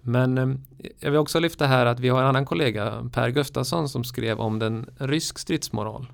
Men 0.00 0.38
eh, 0.38 0.56
jag 0.98 1.10
vill 1.10 1.20
också 1.20 1.40
lyfta 1.40 1.66
här 1.66 1.86
att 1.86 2.00
vi 2.00 2.08
har 2.08 2.20
en 2.20 2.26
annan 2.26 2.46
kollega, 2.46 3.10
Per 3.12 3.28
Gustafsson, 3.28 3.88
som 3.88 4.04
skrev 4.04 4.40
om 4.40 4.58
den 4.58 4.90
rysk 4.98 5.38
stridsmoral. 5.38 6.06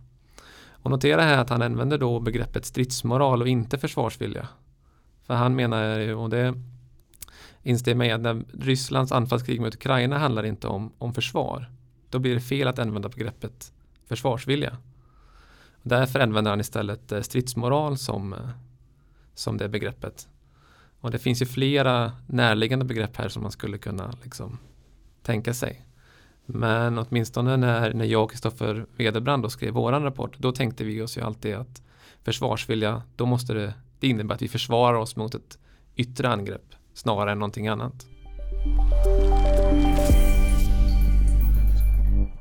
Och 0.82 0.90
notera 0.90 1.22
här 1.22 1.38
att 1.38 1.50
han 1.50 1.62
använder 1.62 1.98
då 1.98 2.20
begreppet 2.20 2.64
stridsmoral 2.64 3.42
och 3.42 3.48
inte 3.48 3.78
försvarsvilja. 3.78 4.48
För 5.26 5.34
han 5.34 5.56
menar, 5.56 5.98
ju 5.98 6.14
och 6.14 6.30
det 6.30 6.54
instämmer 7.62 8.04
jag 8.04 8.22
i 8.22 8.26
att 8.26 8.36
Rysslands 8.52 9.12
anfallskrig 9.12 9.60
mot 9.60 9.74
Ukraina 9.74 10.18
handlar 10.18 10.44
inte 10.44 10.66
om, 10.66 10.92
om 10.98 11.14
försvar. 11.14 11.70
Då 12.10 12.18
blir 12.18 12.34
det 12.34 12.40
fel 12.40 12.68
att 12.68 12.78
använda 12.78 13.08
begreppet 13.08 13.72
försvarsvilja. 14.06 14.76
Därför 15.82 16.20
använder 16.20 16.50
han 16.50 16.60
istället 16.60 17.12
eh, 17.12 17.20
stridsmoral 17.20 17.98
som, 17.98 18.32
eh, 18.32 18.48
som 19.34 19.58
det 19.58 19.68
begreppet. 19.68 20.28
Och 21.00 21.10
det 21.10 21.18
finns 21.18 21.42
ju 21.42 21.46
flera 21.46 22.12
närliggande 22.26 22.84
begrepp 22.84 23.16
här 23.16 23.28
som 23.28 23.42
man 23.42 23.52
skulle 23.52 23.78
kunna 23.78 24.12
liksom 24.22 24.58
tänka 25.22 25.54
sig. 25.54 25.86
Men 26.46 26.98
åtminstone 26.98 27.56
när, 27.56 27.94
när 27.94 28.04
jag 28.04 28.24
och 28.24 28.30
Kristoffer 28.30 28.86
Wederbrand 28.96 29.52
skrev 29.52 29.74
vår 29.74 29.92
rapport, 29.92 30.38
då 30.38 30.52
tänkte 30.52 30.84
vi 30.84 31.02
oss 31.02 31.16
ju 31.16 31.20
alltid 31.20 31.54
att 31.54 31.82
försvarsvilja, 32.22 33.02
då 33.16 33.26
måste 33.26 33.54
det 33.54 33.74
det 34.02 34.08
innebär 34.08 34.34
att 34.34 34.42
vi 34.42 34.48
försvarar 34.48 34.98
oss 34.98 35.16
mot 35.16 35.34
ett 35.34 35.58
yttre 35.96 36.28
angrepp 36.28 36.74
snarare 36.94 37.32
än 37.32 37.38
någonting 37.38 37.68
annat. 37.68 38.06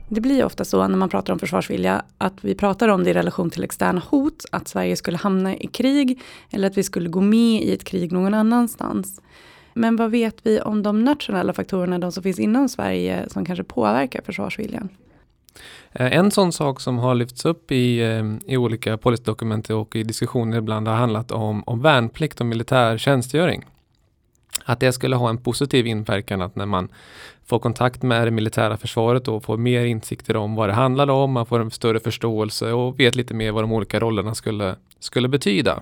Det 0.09 0.21
blir 0.21 0.45
ofta 0.45 0.65
så 0.65 0.87
när 0.87 0.97
man 0.97 1.09
pratar 1.09 1.33
om 1.33 1.39
försvarsvilja 1.39 2.05
att 2.17 2.43
vi 2.43 2.55
pratar 2.55 2.87
om 2.87 3.03
det 3.03 3.09
i 3.09 3.13
relation 3.13 3.49
till 3.49 3.63
externa 3.63 4.01
hot, 4.09 4.45
att 4.51 4.67
Sverige 4.67 4.95
skulle 4.95 5.17
hamna 5.17 5.55
i 5.55 5.67
krig 5.67 6.21
eller 6.49 6.67
att 6.67 6.77
vi 6.77 6.83
skulle 6.83 7.09
gå 7.09 7.21
med 7.21 7.63
i 7.63 7.73
ett 7.73 7.83
krig 7.83 8.11
någon 8.11 8.33
annanstans. 8.33 9.21
Men 9.73 9.95
vad 9.95 10.11
vet 10.11 10.45
vi 10.45 10.61
om 10.61 10.83
de 10.83 11.03
nationella 11.03 11.53
faktorerna, 11.53 11.99
de 11.99 12.11
som 12.11 12.23
finns 12.23 12.39
inom 12.39 12.69
Sverige 12.69 13.29
som 13.29 13.45
kanske 13.45 13.63
påverkar 13.63 14.21
försvarsviljan? 14.21 14.89
Eh, 15.91 16.17
en 16.17 16.31
sån 16.31 16.51
sak 16.51 16.79
som 16.81 16.97
har 16.97 17.15
lyfts 17.15 17.45
upp 17.45 17.71
i, 17.71 17.99
eh, 17.99 18.53
i 18.53 18.57
olika 18.57 18.97
policydokument 18.97 19.69
och 19.69 19.95
i 19.95 20.03
diskussioner 20.03 20.57
ibland 20.57 20.87
har 20.87 20.95
handlat 20.95 21.31
om, 21.31 21.63
om 21.65 21.81
värnplikt 21.81 22.39
och 22.39 22.45
militär 22.45 22.97
tjänstgöring. 22.97 23.65
Att 24.65 24.79
det 24.79 24.93
skulle 24.93 25.15
ha 25.15 25.29
en 25.29 25.37
positiv 25.37 25.87
inverkan 25.87 26.41
att 26.41 26.55
när 26.55 26.65
man 26.65 26.89
får 27.45 27.59
kontakt 27.59 28.03
med 28.03 28.27
det 28.27 28.31
militära 28.31 28.77
försvaret 28.77 29.27
och 29.27 29.43
får 29.43 29.57
mer 29.57 29.85
insikter 29.85 30.35
om 30.35 30.55
vad 30.55 30.69
det 30.69 30.73
handlar 30.73 31.09
om, 31.09 31.31
man 31.31 31.45
får 31.45 31.59
en 31.59 31.71
större 31.71 31.99
förståelse 31.99 32.71
och 32.71 32.99
vet 32.99 33.15
lite 33.15 33.33
mer 33.33 33.51
vad 33.51 33.63
de 33.63 33.71
olika 33.71 33.99
rollerna 33.99 34.35
skulle, 34.35 34.75
skulle 34.99 35.27
betyda. 35.27 35.81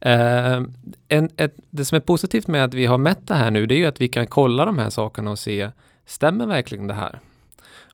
Eh, 0.00 0.62
en, 1.08 1.30
ett, 1.36 1.54
det 1.70 1.84
som 1.84 1.96
är 1.96 2.00
positivt 2.00 2.46
med 2.46 2.64
att 2.64 2.74
vi 2.74 2.86
har 2.86 2.98
mätt 2.98 3.28
det 3.28 3.34
här 3.34 3.50
nu 3.50 3.66
det 3.66 3.74
är 3.74 3.78
ju 3.78 3.86
att 3.86 4.00
vi 4.00 4.08
kan 4.08 4.26
kolla 4.26 4.64
de 4.64 4.78
här 4.78 4.90
sakerna 4.90 5.30
och 5.30 5.38
se 5.38 5.70
stämmer 6.06 6.46
verkligen 6.46 6.86
det 6.86 6.94
här? 6.94 7.20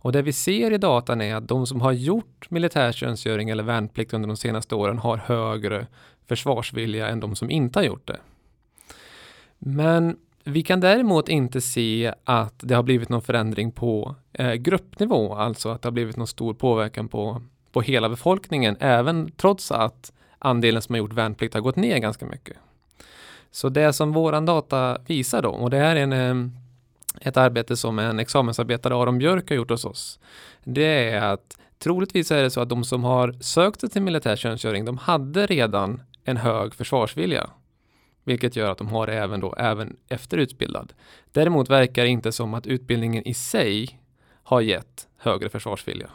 Och 0.02 0.12
det 0.12 0.22
vi 0.22 0.32
ser 0.32 0.70
i 0.70 0.78
datan 0.78 1.20
är 1.20 1.34
att 1.34 1.48
de 1.48 1.66
som 1.66 1.80
har 1.80 1.92
gjort 1.92 2.50
militärtjänstgöring 2.50 3.50
eller 3.50 3.62
värnplikt 3.62 4.14
under 4.14 4.28
de 4.28 4.36
senaste 4.36 4.74
åren 4.74 4.98
har 4.98 5.16
högre 5.16 5.86
försvarsvilja 6.28 7.08
än 7.08 7.20
de 7.20 7.36
som 7.36 7.50
inte 7.50 7.78
har 7.78 7.84
gjort 7.84 8.06
det. 8.06 8.18
Men 9.58 10.16
vi 10.44 10.62
kan 10.62 10.80
däremot 10.80 11.28
inte 11.28 11.60
se 11.60 12.14
att 12.24 12.54
det 12.58 12.74
har 12.74 12.82
blivit 12.82 13.08
någon 13.08 13.22
förändring 13.22 13.72
på 13.72 14.14
eh, 14.32 14.52
gruppnivå, 14.52 15.34
alltså 15.34 15.68
att 15.68 15.82
det 15.82 15.86
har 15.86 15.92
blivit 15.92 16.16
någon 16.16 16.26
stor 16.26 16.54
påverkan 16.54 17.08
på, 17.08 17.42
på 17.72 17.80
hela 17.80 18.08
befolkningen, 18.08 18.76
även 18.80 19.30
trots 19.36 19.72
att 19.72 20.12
andelen 20.38 20.82
som 20.82 20.92
har 20.92 20.98
gjort 20.98 21.12
värnplikt 21.12 21.54
har 21.54 21.60
gått 21.60 21.76
ner 21.76 21.98
ganska 21.98 22.26
mycket. 22.26 22.56
Så 23.50 23.68
det 23.68 23.92
som 23.92 24.12
våran 24.12 24.46
data 24.46 24.98
visar 25.06 25.42
då, 25.42 25.50
och 25.50 25.70
det 25.70 25.76
här 25.76 25.96
är 25.96 26.00
en, 26.00 26.12
eh, 26.12 26.61
ett 27.20 27.36
arbete 27.36 27.76
som 27.76 27.98
en 27.98 28.18
examensarbetare 28.18 28.94
Aron 28.94 29.18
Björk 29.18 29.48
har 29.48 29.56
gjort 29.56 29.70
hos 29.70 29.84
oss, 29.84 30.18
det 30.64 31.10
är 31.10 31.22
att 31.32 31.58
troligtvis 31.78 32.30
är 32.30 32.42
det 32.42 32.50
så 32.50 32.60
att 32.60 32.68
de 32.68 32.84
som 32.84 33.04
har 33.04 33.32
sökt 33.40 33.80
sig 33.80 33.90
till 33.90 34.02
militär 34.02 34.36
tjänstgöring, 34.36 34.84
de 34.84 34.98
hade 34.98 35.46
redan 35.46 36.02
en 36.24 36.36
hög 36.36 36.74
försvarsvilja. 36.74 37.50
Vilket 38.24 38.56
gör 38.56 38.70
att 38.70 38.78
de 38.78 38.88
har 38.88 39.06
det 39.06 39.14
även 39.14 39.40
då, 39.40 39.54
även 39.58 39.96
efter 40.08 40.38
utbildad. 40.38 40.92
Däremot 41.32 41.70
verkar 41.70 42.02
det 42.02 42.08
inte 42.08 42.32
som 42.32 42.54
att 42.54 42.66
utbildningen 42.66 43.28
i 43.28 43.34
sig 43.34 44.00
har 44.42 44.60
gett 44.60 45.08
högre 45.16 45.48
försvarsvilja. 45.48 46.10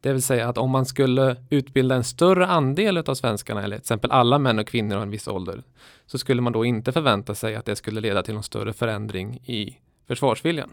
Det 0.00 0.12
vill 0.12 0.22
säga 0.22 0.48
att 0.48 0.58
om 0.58 0.70
man 0.70 0.86
skulle 0.86 1.36
utbilda 1.50 1.94
en 1.94 2.04
större 2.04 2.46
andel 2.46 2.98
av 2.98 3.14
svenskarna, 3.14 3.62
eller 3.62 3.76
till 3.76 3.82
exempel 3.82 4.10
alla 4.10 4.38
män 4.38 4.58
och 4.58 4.66
kvinnor 4.66 4.96
av 4.96 5.02
en 5.02 5.10
viss 5.10 5.28
ålder, 5.28 5.62
så 6.06 6.18
skulle 6.18 6.42
man 6.42 6.52
då 6.52 6.64
inte 6.64 6.92
förvänta 6.92 7.34
sig 7.34 7.54
att 7.54 7.64
det 7.64 7.76
skulle 7.76 8.00
leda 8.00 8.22
till 8.22 8.34
någon 8.34 8.42
större 8.42 8.72
förändring 8.72 9.34
i 9.34 9.76
försvarsviljan. 10.08 10.70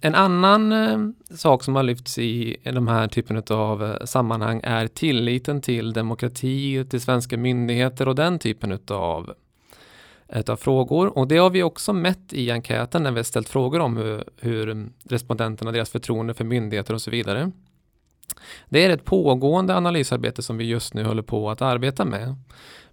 En 0.00 0.14
annan 0.14 0.72
eh, 0.72 0.98
sak 1.36 1.64
som 1.64 1.76
har 1.76 1.82
lyfts 1.82 2.18
i, 2.18 2.56
de 2.64 2.88
här 2.88 3.08
typen 3.08 3.42
av 3.50 3.84
eh, 3.84 4.04
sammanhang 4.04 4.60
är 4.64 4.86
tilliten 4.86 5.60
till 5.60 5.92
demokrati, 5.92 6.84
till 6.90 7.00
svenska 7.00 7.36
myndigheter 7.36 8.08
och 8.08 8.14
den 8.14 8.38
typen 8.38 8.78
av 8.88 9.34
utav 10.28 10.56
frågor 10.56 11.18
och 11.18 11.28
det 11.28 11.36
har 11.36 11.50
vi 11.50 11.62
också 11.62 11.92
mätt 11.92 12.32
i 12.32 12.50
enkäten 12.50 13.02
när 13.02 13.10
vi 13.10 13.18
har 13.18 13.24
ställt 13.24 13.48
frågor 13.48 13.80
om 13.80 13.96
hur, 13.96 14.24
hur 14.36 14.88
respondenterna, 15.08 15.72
deras 15.72 15.90
förtroende 15.90 16.34
för 16.34 16.44
myndigheter 16.44 16.94
och 16.94 17.02
så 17.02 17.10
vidare. 17.10 17.50
Det 18.68 18.84
är 18.84 18.90
ett 18.90 19.04
pågående 19.04 19.76
analysarbete 19.76 20.42
som 20.42 20.56
vi 20.56 20.64
just 20.64 20.94
nu 20.94 21.04
håller 21.04 21.22
på 21.22 21.50
att 21.50 21.62
arbeta 21.62 22.04
med. 22.04 22.34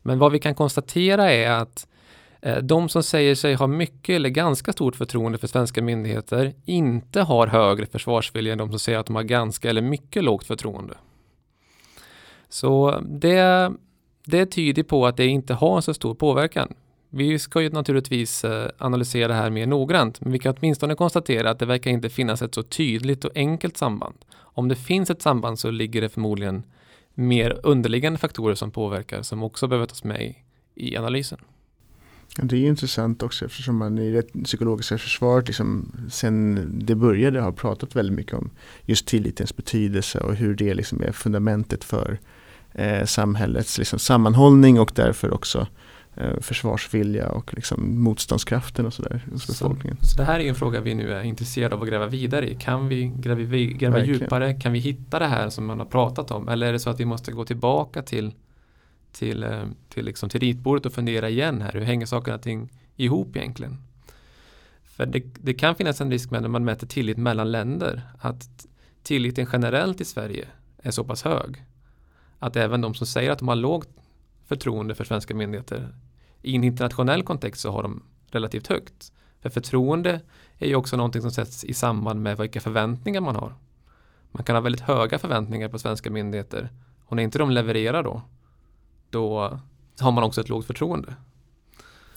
Men 0.02 0.20
vad 0.20 0.32
vi 0.32 0.40
kan 0.40 0.56
konstatera 0.56 1.32
är 1.32 1.52
att 1.52 1.88
eh, 1.88 1.95
Eh, 2.42 2.58
de 2.58 2.90
som 2.90 3.04
säger 3.04 3.36
sig 3.36 3.54
ha 3.54 3.68
mycket 3.68 4.16
eller 4.16 4.30
ganska 4.30 4.74
stort 4.74 4.96
förtroende 4.96 5.38
för 5.38 5.48
svenska 5.48 5.82
myndigheter 5.82 6.54
inte 6.66 7.22
har 7.22 7.48
högre 7.48 7.86
försvarsvilja 7.86 8.52
än 8.52 8.58
de 8.58 8.70
som 8.70 8.80
säger 8.80 9.00
att 9.00 9.06
de 9.06 9.16
har 9.16 9.24
ganska 9.24 9.70
eller 9.70 9.82
mycket 9.82 10.24
lågt 10.24 10.48
förtroende. 10.48 10.94
Så 12.50 13.00
det, 13.02 13.72
det 14.26 14.46
tyder 14.46 14.84
på 14.84 15.06
att 15.06 15.18
det 15.18 15.26
inte 15.26 15.54
har 15.54 15.82
så 15.82 15.94
stor 15.94 16.16
påverkan. 16.16 16.74
Vi 17.10 17.40
ska 17.40 17.62
ju 17.62 17.70
naturligtvis 17.70 18.44
eh, 18.44 18.70
analysera 18.78 19.28
det 19.28 19.34
här 19.34 19.50
mer 19.50 19.68
noggrant, 19.68 20.22
men 20.22 20.32
vi 20.32 20.40
kan 20.40 20.56
åtminstone 20.58 20.96
konstatera 20.96 21.50
att 21.50 21.60
det 21.60 21.66
verkar 21.66 21.92
inte 21.92 22.10
finnas 22.10 22.42
ett 22.42 22.56
så 22.56 22.64
tydligt 22.64 23.26
och 23.26 23.32
enkelt 23.36 23.78
samband. 23.78 24.16
Om 24.38 24.68
det 24.68 24.76
finns 24.76 25.10
ett 25.10 25.22
samband 25.22 25.60
så 25.60 25.72
ligger 25.72 26.02
det 26.02 26.10
förmodligen 26.10 26.64
mer 27.14 27.60
underliggande 27.64 28.20
faktorer 28.20 28.56
som 28.56 28.72
påverkar 28.72 29.22
som 29.22 29.44
också 29.44 29.68
behöver 29.68 29.86
tas 29.86 30.04
med 30.04 30.22
i, 30.22 30.36
i 30.76 30.98
analysen. 30.98 31.40
Det 32.42 32.58
är 32.58 32.68
intressant 32.68 33.24
också 33.24 33.46
eftersom 33.46 33.78
man 33.78 33.98
i 33.98 34.12
det 34.12 34.44
psykologiska 34.44 34.98
försvaret 34.98 35.48
liksom, 35.48 35.92
sen 36.10 36.68
det 36.86 36.96
började 36.96 37.42
har 37.42 37.52
pratat 37.52 37.96
väldigt 37.96 38.16
mycket 38.16 38.34
om 38.34 38.50
just 38.86 39.08
tillitens 39.08 39.56
betydelse 39.56 40.20
och 40.20 40.36
hur 40.36 40.56
det 40.56 40.74
liksom 40.74 41.02
är 41.02 41.12
fundamentet 41.12 41.84
för 41.84 42.20
eh, 42.74 43.06
samhällets 43.06 43.78
liksom, 43.78 44.00
sammanhållning 44.00 44.80
och 44.80 44.92
därför 44.96 45.34
också 45.34 45.68
Eh, 46.18 46.40
försvarsvilja 46.42 47.30
och 47.30 47.54
liksom 47.54 48.04
motståndskraften 48.04 48.86
och 48.86 48.94
sådär 48.94 49.26
hos 49.32 49.48
befolkningen. 49.48 49.98
Så, 50.02 50.08
så, 50.08 50.18
det 50.18 50.24
här 50.24 50.40
är 50.40 50.50
en 50.50 50.56
fråga 50.56 50.82
vi 50.82 50.96
nu 50.96 51.14
är 51.14 51.24
intresserade 51.24 51.76
av 51.76 51.82
att 51.82 51.90
gräva 51.90 52.08
vidare 52.08 52.52
i. 52.52 52.56
Kan 52.56 52.88
vi 52.88 53.14
gräva, 53.18 53.42
gräva 53.78 54.06
djupare? 54.06 54.54
Kan 54.54 54.74
vi 54.74 54.80
hitta 54.80 55.20
det 55.20 55.26
här 55.26 55.50
som 55.50 55.66
man 55.66 55.80
har 55.80 55.86
pratat 55.86 56.32
om? 56.32 56.50
Eller 56.50 56.68
är 56.68 56.74
det 56.74 56.80
så 56.80 56.90
att 56.90 57.00
vi 57.00 57.06
måste 57.06 57.32
gå 57.32 57.46
tillbaka 57.46 58.02
till, 58.02 58.34
till, 59.16 59.44
eh, 59.44 59.66
till, 59.90 60.06
liksom, 60.06 60.30
till 60.30 60.40
ritbordet 60.40 60.86
och 60.86 60.94
fundera 60.94 61.30
igen 61.30 61.62
här. 61.62 61.72
Hur 61.72 61.82
hänger 61.82 62.06
saker 62.06 62.34
och 62.34 62.42
ting 62.42 62.70
ihop 62.96 63.36
egentligen? 63.36 63.78
För 64.84 65.06
det, 65.06 65.20
det 65.20 65.54
kan 65.54 65.76
finnas 65.76 66.02
en 66.02 66.12
risk 66.12 66.32
med 66.32 66.42
när 66.42 66.50
man 66.50 66.66
mäter 66.66 66.88
tillit 66.88 67.18
mellan 67.18 67.52
länder 67.52 68.02
att 68.20 68.68
tilliten 69.04 69.48
generellt 69.54 70.02
i 70.02 70.06
Sverige 70.06 70.48
är 70.78 70.92
så 70.92 71.04
pass 71.04 71.24
hög 71.24 71.66
att 72.40 72.56
även 72.56 72.82
de 72.82 72.94
som 72.94 73.08
säger 73.08 73.32
att 73.32 73.40
de 73.40 73.48
har 73.48 73.56
lågt 73.56 73.90
förtroende 74.46 74.96
för 74.96 75.04
svenska 75.04 75.36
myndigheter 75.36 75.96
i 76.42 76.56
en 76.56 76.64
internationell 76.64 77.24
kontext 77.24 77.62
så 77.62 77.72
har 77.72 77.84
de 77.84 78.04
relativt 78.32 78.68
högt. 78.68 79.12
För 79.42 79.50
förtroende 79.50 80.22
är 80.58 80.68
ju 80.68 80.76
också 80.76 80.98
någonting 80.98 81.22
som 81.22 81.32
sätts 81.32 81.64
i 81.64 81.74
samband 81.74 82.22
med 82.22 82.38
vilka 82.38 82.62
förväntningar 82.62 83.22
man 83.22 83.36
har. 83.36 83.54
Man 84.32 84.44
kan 84.44 84.56
ha 84.56 84.62
väldigt 84.62 84.82
höga 84.82 85.20
förväntningar 85.20 85.70
på 85.70 85.80
svenska 85.80 86.10
myndigheter 86.10 86.70
och 87.06 87.16
när 87.16 87.24
inte 87.24 87.38
de 87.38 87.52
levererar 87.52 88.04
då, 88.04 88.22
då 89.16 89.60
har 90.00 90.12
man 90.12 90.24
också 90.24 90.42
ett 90.42 90.50
lågt 90.50 90.66
förtroende. 90.66 91.14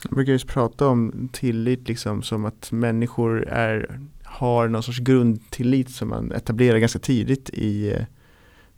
Jag 0.02 0.12
brukar 0.12 0.32
just 0.32 0.46
prata 0.46 0.87
om 0.87 1.28
tillit 1.32 1.88
liksom 1.88 2.22
som 2.22 2.44
att 2.44 2.72
människor 2.72 3.48
är, 3.48 4.00
har 4.24 4.68
någon 4.68 4.82
sorts 4.82 4.98
grundtillit 4.98 5.90
som 5.90 6.08
man 6.08 6.32
etablerar 6.32 6.78
ganska 6.78 6.98
tidigt 6.98 7.50
i 7.50 7.88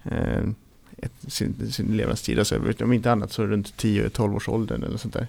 eh, 0.02 0.44
ett, 0.96 1.12
sin, 1.32 1.72
sin 1.72 1.96
levnadstid. 1.96 2.38
Alltså, 2.38 2.60
om 2.80 2.92
inte 2.92 3.12
annat 3.12 3.32
så 3.32 3.46
runt 3.46 3.74
10-12 3.82 4.36
års 4.36 4.48
åldern 4.48 4.82
eller 4.82 4.96
sånt 4.96 5.14
där. 5.14 5.26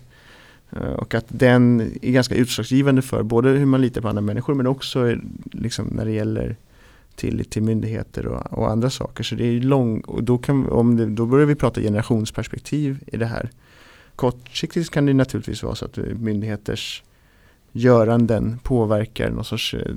Eh, 0.70 0.94
och 0.94 1.14
att 1.14 1.26
den 1.28 1.82
är 2.02 2.12
ganska 2.12 2.36
utslagsgivande 2.36 3.02
för 3.02 3.24
både 3.24 3.50
hur 3.50 3.66
man 3.66 3.82
litar 3.82 4.02
på 4.02 4.08
andra 4.10 4.22
människor 4.22 4.54
men 4.54 4.68
också 4.68 5.16
liksom 5.52 5.88
när 5.88 6.06
det 6.06 6.12
gäller 6.12 6.56
tillit 7.22 7.50
till 7.50 7.64
myndigheter 7.64 8.28
och, 8.28 8.54
och, 8.54 8.72
andra 8.72 8.90
saker. 8.90 9.24
Så 9.24 9.36
det 9.36 9.46
är 9.46 9.60
lång, 9.60 10.02
och 10.02 10.24
då, 10.24 10.38
kan, 10.38 10.70
om 10.70 10.98
det, 10.98 11.06
då 11.06 11.26
börjar 11.26 11.46
vi 11.46 11.56
prata 11.56 11.82
generationsperspektiv 11.82 13.04
i 13.08 13.18
det 13.18 13.26
här. 13.26 13.50
Kortsiktigt 14.16 14.90
kan 14.90 15.06
det 15.06 15.14
naturligtvis 15.14 15.64
vara 15.64 15.76
så 15.76 15.86
att 15.86 15.98
myndigheters 15.98 17.04
göranden 17.72 18.60
påverkar 18.64 19.30
någon 19.30 19.46
sorts 19.46 19.74
eh, 19.74 19.96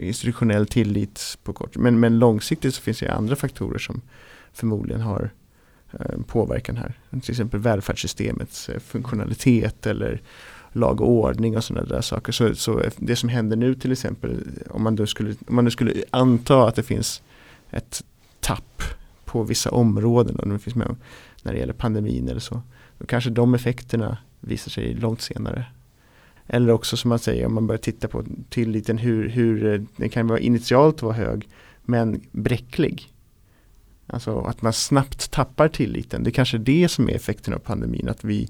institutionell 0.00 0.66
tillit 0.66 1.38
på 1.42 1.52
kort. 1.52 1.76
Men, 1.76 2.00
men 2.00 2.18
långsiktigt 2.18 2.74
så 2.74 2.82
finns 2.82 3.00
det 3.00 3.12
andra 3.12 3.36
faktorer 3.36 3.78
som 3.78 4.00
förmodligen 4.52 5.00
har 5.00 5.30
eh, 5.92 6.20
påverkan 6.26 6.76
här. 6.76 6.94
Till 7.10 7.30
exempel 7.30 7.60
välfärdssystemets 7.60 8.68
eh, 8.68 8.80
funktionalitet 8.80 9.86
eller 9.86 10.20
lag 10.74 11.00
och 11.00 11.08
ordning 11.08 11.56
och 11.56 11.64
sådana 11.64 11.86
där 11.86 12.00
saker. 12.00 12.32
Så, 12.32 12.54
så 12.54 12.82
det 12.96 13.16
som 13.16 13.28
händer 13.28 13.56
nu 13.56 13.74
till 13.74 13.92
exempel 13.92 14.40
om 14.70 14.82
man, 14.82 14.96
då 14.96 15.06
skulle, 15.06 15.30
om 15.48 15.54
man 15.54 15.64
nu 15.64 15.70
skulle 15.70 15.94
anta 16.10 16.68
att 16.68 16.74
det 16.74 16.82
finns 16.82 17.22
ett 17.70 18.04
tapp 18.40 18.82
på 19.24 19.42
vissa 19.42 19.70
områden 19.70 20.40
om 20.42 20.50
det 20.50 20.58
finns 20.58 20.76
med 20.76 20.96
när 21.42 21.52
det 21.52 21.58
gäller 21.58 21.72
pandemin 21.72 22.28
eller 22.28 22.40
så. 22.40 22.62
Då 22.98 23.06
kanske 23.06 23.30
de 23.30 23.54
effekterna 23.54 24.18
visar 24.40 24.70
sig 24.70 24.94
långt 24.94 25.20
senare. 25.20 25.66
Eller 26.46 26.72
också 26.72 26.96
som 26.96 27.08
man 27.08 27.18
säger 27.18 27.46
om 27.46 27.54
man 27.54 27.66
börjar 27.66 27.78
titta 27.78 28.08
på 28.08 28.24
tilliten 28.50 28.98
hur, 28.98 29.28
hur 29.28 29.86
den 29.96 30.08
kan 30.08 30.26
vara 30.26 30.38
initialt 30.38 31.02
vara 31.02 31.14
hög 31.14 31.48
men 31.82 32.20
bräcklig. 32.32 33.14
Alltså 34.06 34.40
att 34.40 34.62
man 34.62 34.72
snabbt 34.72 35.30
tappar 35.30 35.68
tilliten. 35.68 36.22
Det 36.22 36.30
är 36.30 36.32
kanske 36.32 36.56
är 36.56 36.58
det 36.58 36.88
som 36.88 37.08
är 37.08 37.14
effekten 37.14 37.54
av 37.54 37.58
pandemin. 37.58 38.08
Att 38.08 38.24
vi 38.24 38.48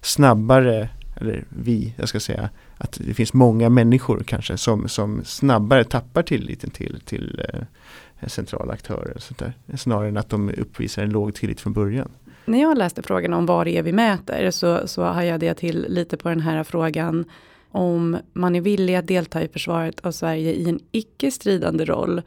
snabbare, 0.00 0.88
eller 1.20 1.44
vi, 1.48 1.94
jag 1.96 2.08
ska 2.08 2.20
säga, 2.20 2.50
att 2.78 2.98
det 3.04 3.14
finns 3.14 3.32
många 3.32 3.68
människor 3.68 4.22
kanske 4.26 4.56
som, 4.56 4.88
som 4.88 5.24
snabbare 5.24 5.84
tappar 5.84 6.22
tilliten 6.22 6.70
till, 6.70 7.00
till 7.04 7.42
eh, 7.48 8.28
centrala 8.28 8.72
aktörer. 8.72 9.12
Och 9.14 9.22
sånt 9.22 9.38
där. 9.38 9.52
Snarare 9.76 10.08
än 10.08 10.16
att 10.16 10.28
de 10.28 10.50
uppvisar 10.50 11.02
en 11.02 11.10
låg 11.10 11.34
tillit 11.34 11.60
från 11.60 11.72
början. 11.72 12.08
När 12.44 12.60
jag 12.60 12.78
läste 12.78 13.02
frågan 13.02 13.32
om 13.32 13.46
vad 13.46 13.66
det 13.66 13.76
är 13.78 13.82
vi 13.82 13.92
mäter 13.92 14.50
så, 14.50 14.88
så 14.88 15.02
hajade 15.02 15.46
jag 15.46 15.56
till 15.56 15.86
lite 15.88 16.16
på 16.16 16.28
den 16.28 16.40
här 16.40 16.64
frågan 16.64 17.24
om 17.70 18.16
man 18.32 18.56
är 18.56 18.60
villig 18.60 18.94
att 18.94 19.06
delta 19.06 19.42
i 19.42 19.48
försvaret 19.48 20.06
av 20.06 20.12
Sverige 20.12 20.52
i 20.52 20.68
en 20.68 20.80
icke 20.92 21.30
stridande 21.30 21.84
roll 21.84 22.22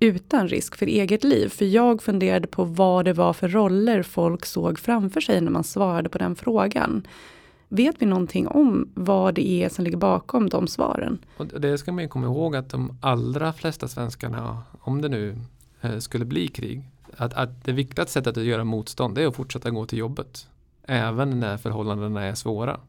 utan 0.00 0.48
risk 0.48 0.76
för 0.76 0.86
eget 0.86 1.24
liv. 1.24 1.48
För 1.48 1.64
jag 1.64 2.02
funderade 2.02 2.46
på 2.46 2.64
vad 2.64 3.04
det 3.04 3.12
var 3.12 3.32
för 3.32 3.48
roller 3.48 4.02
folk 4.02 4.46
såg 4.46 4.78
framför 4.78 5.20
sig 5.20 5.40
när 5.40 5.50
man 5.50 5.64
svarade 5.64 6.08
på 6.08 6.18
den 6.18 6.36
frågan. 6.36 7.06
Vet 7.68 8.02
vi 8.02 8.06
någonting 8.06 8.48
om 8.48 8.88
vad 8.94 9.34
det 9.34 9.48
är 9.48 9.68
som 9.68 9.84
ligger 9.84 9.98
bakom 9.98 10.48
de 10.48 10.68
svaren? 10.68 11.18
Och 11.36 11.46
det 11.46 11.78
ska 11.78 11.92
man 11.92 12.08
komma 12.08 12.26
ihåg 12.26 12.56
att 12.56 12.70
de 12.70 12.98
allra 13.00 13.52
flesta 13.52 13.88
svenskarna, 13.88 14.62
om 14.80 15.02
det 15.02 15.08
nu 15.08 15.38
eh, 15.80 15.98
skulle 15.98 16.24
bli 16.24 16.48
krig, 16.48 16.90
att, 17.16 17.34
att 17.34 17.64
det 17.64 17.72
viktigaste 17.72 18.12
sättet 18.12 18.36
att 18.36 18.44
göra 18.44 18.64
motstånd 18.64 19.14
det 19.14 19.22
är 19.22 19.26
att 19.26 19.36
fortsätta 19.36 19.70
gå 19.70 19.86
till 19.86 19.98
jobbet. 19.98 20.48
Även 20.82 21.40
när 21.40 21.56
förhållandena 21.56 22.22
är 22.22 22.34
svåra. 22.34 22.80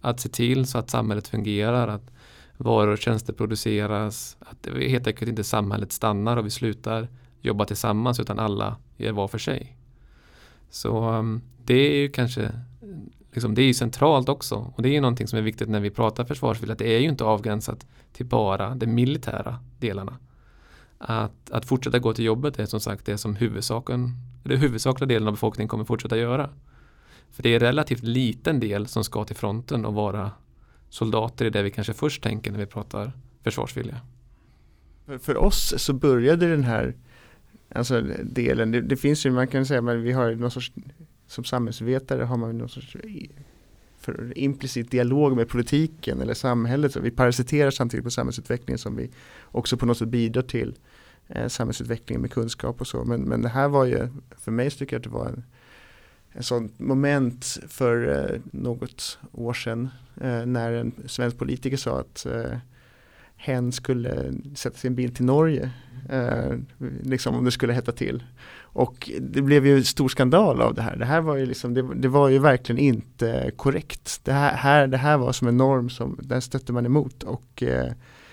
Att 0.00 0.20
se 0.20 0.28
till 0.28 0.66
så 0.66 0.78
att 0.78 0.90
samhället 0.90 1.28
fungerar, 1.28 1.88
att 1.88 2.10
varor 2.56 2.92
och 2.92 2.98
tjänster 2.98 3.32
produceras, 3.32 4.36
att 4.40 4.62
det 4.62 4.88
helt 4.88 5.06
enkelt 5.06 5.28
inte 5.28 5.44
samhället 5.44 5.92
stannar 5.92 6.36
och 6.36 6.46
vi 6.46 6.50
slutar 6.50 7.08
jobba 7.40 7.64
tillsammans 7.64 8.20
utan 8.20 8.38
alla 8.38 8.76
gör 8.96 9.12
var 9.12 9.28
för 9.28 9.38
sig. 9.38 9.76
Så 10.70 10.98
ehm, 10.98 11.42
det 11.64 11.74
är 11.74 11.96
ju 11.96 12.08
kanske 12.08 12.52
liksom, 13.36 13.54
det 13.54 13.62
är 13.62 13.66
ju 13.66 13.74
centralt 13.74 14.28
också 14.28 14.72
och 14.76 14.82
det 14.82 14.88
är 14.88 14.92
ju 14.92 15.00
någonting 15.00 15.26
som 15.26 15.38
är 15.38 15.42
viktigt 15.42 15.68
när 15.68 15.80
vi 15.80 15.90
pratar 15.90 16.24
försvarsvilja. 16.24 16.74
Det 16.74 16.96
är 16.96 16.98
ju 16.98 17.08
inte 17.08 17.24
avgränsat 17.24 17.86
till 18.12 18.26
bara 18.26 18.74
de 18.74 18.86
militära 18.86 19.58
delarna. 19.78 20.18
Att, 20.98 21.50
att 21.50 21.64
fortsätta 21.66 21.98
gå 21.98 22.12
till 22.12 22.24
jobbet 22.24 22.58
är 22.58 22.66
som 22.66 22.80
sagt 22.80 23.06
det 23.06 23.18
som 23.18 23.36
huvudsaken, 23.36 24.10
det 24.44 24.56
huvudsakliga 24.56 25.06
delen 25.06 25.28
av 25.28 25.34
befolkningen 25.34 25.68
kommer 25.68 25.84
fortsätta 25.84 26.16
göra. 26.16 26.50
För 27.30 27.42
det 27.42 27.48
är 27.48 27.54
en 27.54 27.60
relativt 27.60 28.02
liten 28.02 28.60
del 28.60 28.86
som 28.86 29.04
ska 29.04 29.24
till 29.24 29.36
fronten 29.36 29.84
och 29.84 29.94
vara 29.94 30.30
soldater 30.88 31.44
i 31.44 31.50
det 31.50 31.62
vi 31.62 31.70
kanske 31.70 31.92
först 31.92 32.22
tänker 32.22 32.52
när 32.52 32.58
vi 32.58 32.66
pratar 32.66 33.12
försvarsvilja. 33.42 34.00
För, 35.06 35.18
för 35.18 35.36
oss 35.36 35.74
så 35.76 35.92
började 35.92 36.50
den 36.50 36.64
här 36.64 36.94
alltså 37.74 38.00
delen, 38.22 38.70
det, 38.70 38.80
det 38.80 38.96
finns 38.96 39.26
ju, 39.26 39.30
man 39.30 39.48
kan 39.48 39.66
säga, 39.66 39.82
men 39.82 40.02
vi 40.02 40.12
har 40.12 40.34
någon 40.34 40.50
sorts, 40.50 40.72
som 41.26 41.44
samhällsvetare 41.44 42.22
har 42.22 42.36
man 42.36 42.58
någon 42.58 42.68
sorts 42.68 42.96
eh, 42.96 43.28
för 43.98 44.38
implicit 44.38 44.90
dialog 44.90 45.36
med 45.36 45.48
politiken 45.48 46.20
eller 46.20 46.34
samhället. 46.34 46.92
Så 46.92 47.00
vi 47.00 47.10
parasiterar 47.10 47.70
samtidigt 47.70 48.04
på 48.04 48.10
samhällsutvecklingen 48.10 48.78
som 48.78 48.96
vi 48.96 49.10
också 49.42 49.76
på 49.76 49.86
något 49.86 49.98
sätt 49.98 50.08
bidrar 50.08 50.42
till 50.42 50.74
eh, 51.28 51.48
samhällsutvecklingen 51.48 52.22
med 52.22 52.32
kunskap 52.32 52.80
och 52.80 52.86
så. 52.86 53.04
Men, 53.04 53.20
men 53.20 53.42
det 53.42 53.48
här 53.48 53.68
var 53.68 53.84
ju, 53.84 54.08
för 54.38 54.52
mig 54.52 54.70
så 54.70 54.78
tycker 54.78 54.96
jag 54.96 55.00
att 55.00 55.04
det 55.04 55.18
var 55.18 55.26
en, 55.26 55.44
en 56.32 56.42
sånt 56.42 56.78
moment 56.78 57.58
för 57.68 58.24
eh, 58.32 58.40
något 58.52 59.18
år 59.32 59.54
sedan 59.54 59.88
eh, 60.20 60.46
när 60.46 60.72
en 60.72 60.92
svensk 61.06 61.38
politiker 61.38 61.76
sa 61.76 62.00
att 62.00 62.26
eh, 62.26 62.58
hen 63.46 63.72
skulle 63.72 64.32
sätta 64.54 64.76
sin 64.76 64.94
bil 64.94 65.14
till 65.14 65.24
Norge. 65.24 65.70
Eh, 66.10 66.58
liksom 67.02 67.34
om 67.34 67.44
det 67.44 67.50
skulle 67.50 67.72
hetta 67.72 67.92
till. 67.92 68.24
Och 68.58 69.10
det 69.20 69.42
blev 69.42 69.66
ju 69.66 69.82
stor 69.82 70.08
skandal 70.08 70.60
av 70.60 70.74
det 70.74 70.82
här. 70.82 70.96
Det 70.96 71.04
här 71.04 71.20
var 71.20 71.36
ju, 71.36 71.46
liksom, 71.46 71.74
det, 71.74 71.94
det 71.94 72.08
var 72.08 72.28
ju 72.28 72.38
verkligen 72.38 72.78
inte 72.78 73.50
korrekt. 73.56 74.20
Det 74.24 74.32
här, 74.32 74.56
här, 74.56 74.86
det 74.86 74.96
här 74.96 75.16
var 75.16 75.32
som 75.32 75.48
en 75.48 75.56
norm 75.56 75.90
som 75.90 76.18
den 76.22 76.42
stötte 76.42 76.72
man 76.72 76.86
emot. 76.86 77.22
Och 77.22 77.62
eh, 77.62 77.92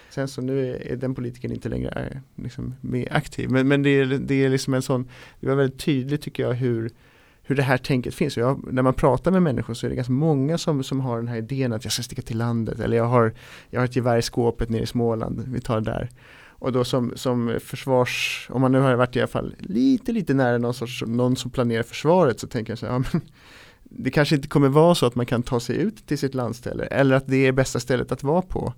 sen 0.10 0.28
så 0.28 0.42
nu 0.42 0.70
är, 0.70 0.92
är 0.92 0.96
den 0.96 1.16
politikern 1.16 1.52
inte 1.52 1.70
längre 1.70 1.90
är, 1.90 2.22
liksom, 2.36 2.76
mer 2.82 3.08
aktiv. 3.12 3.50
Men, 3.50 3.68
men 3.68 3.84
det, 3.84 3.90
är, 3.90 4.06
det 4.06 4.46
är 4.46 4.50
liksom 4.50 4.74
en 4.74 4.82
sån, 4.82 5.08
det 5.40 5.48
var 5.48 5.56
väldigt 5.56 5.80
tydligt 5.80 6.22
tycker 6.22 6.44
jag 6.44 6.54
hur 6.54 6.92
hur 7.44 7.56
det 7.56 7.64
här 7.64 7.78
tänket 7.78 8.16
finns. 8.16 8.38
Jag, 8.38 8.74
när 8.74 8.82
man 8.82 8.94
pratar 8.94 9.32
med 9.32 9.42
människor 9.42 9.74
så 9.74 9.86
är 9.86 9.90
det 9.90 9.96
ganska 9.96 10.14
många 10.14 10.58
som, 10.58 10.84
som 10.84 11.00
har 11.00 11.18
den 11.18 11.28
här 11.28 11.38
idén 11.38 11.74
att 11.74 11.84
jag 11.84 11.94
ska 11.94 12.04
sticka 12.04 12.22
till 12.22 12.38
landet 12.38 12.80
eller 12.80 12.98
jag 12.98 13.06
har, 13.06 13.34
jag 13.70 13.80
har 13.80 13.86
ett 13.86 13.96
gevär 13.96 14.18
i 14.18 14.22
skåpet 14.22 14.70
nere 14.70 14.82
i 14.82 14.86
Småland, 14.86 15.44
vi 15.48 15.62
tar 15.62 15.82
det 15.82 15.92
där. 15.92 16.10
Och 16.46 16.72
då 16.72 16.84
som, 16.84 17.14
som 17.16 17.60
försvars, 17.64 18.48
om 18.52 18.62
man 18.62 18.72
nu 18.72 18.80
har 18.80 18.96
varit 18.96 19.16
i 19.16 19.20
alla 19.20 19.28
fall 19.28 19.56
lite, 19.60 20.12
lite 20.12 20.34
nära 20.34 20.58
någon, 20.58 20.74
sorts, 20.74 21.04
någon 21.08 21.36
som 21.36 21.52
planerar 21.52 21.84
försvaret 21.84 22.40
så 22.40 22.48
tänker 22.48 22.72
jag 22.72 22.80
så 22.80 22.86
här, 22.86 22.94
ja, 22.94 23.00
men, 23.00 23.22
det 23.84 24.12
kanske 24.12 24.36
inte 24.36 24.48
kommer 24.48 24.70
vara 24.70 24.96
så 24.96 25.06
att 25.06 25.16
man 25.16 25.26
kan 25.26 25.44
ta 25.44 25.60
sig 25.60 25.78
ut 25.78 26.08
till 26.08 26.18
sitt 26.18 26.34
landställe 26.34 26.86
eller 26.86 27.16
att 27.16 27.28
det 27.28 27.48
är 27.48 27.52
bästa 27.52 27.80
stället 27.80 28.12
att 28.12 28.24
vara 28.24 28.42
på. 28.42 28.74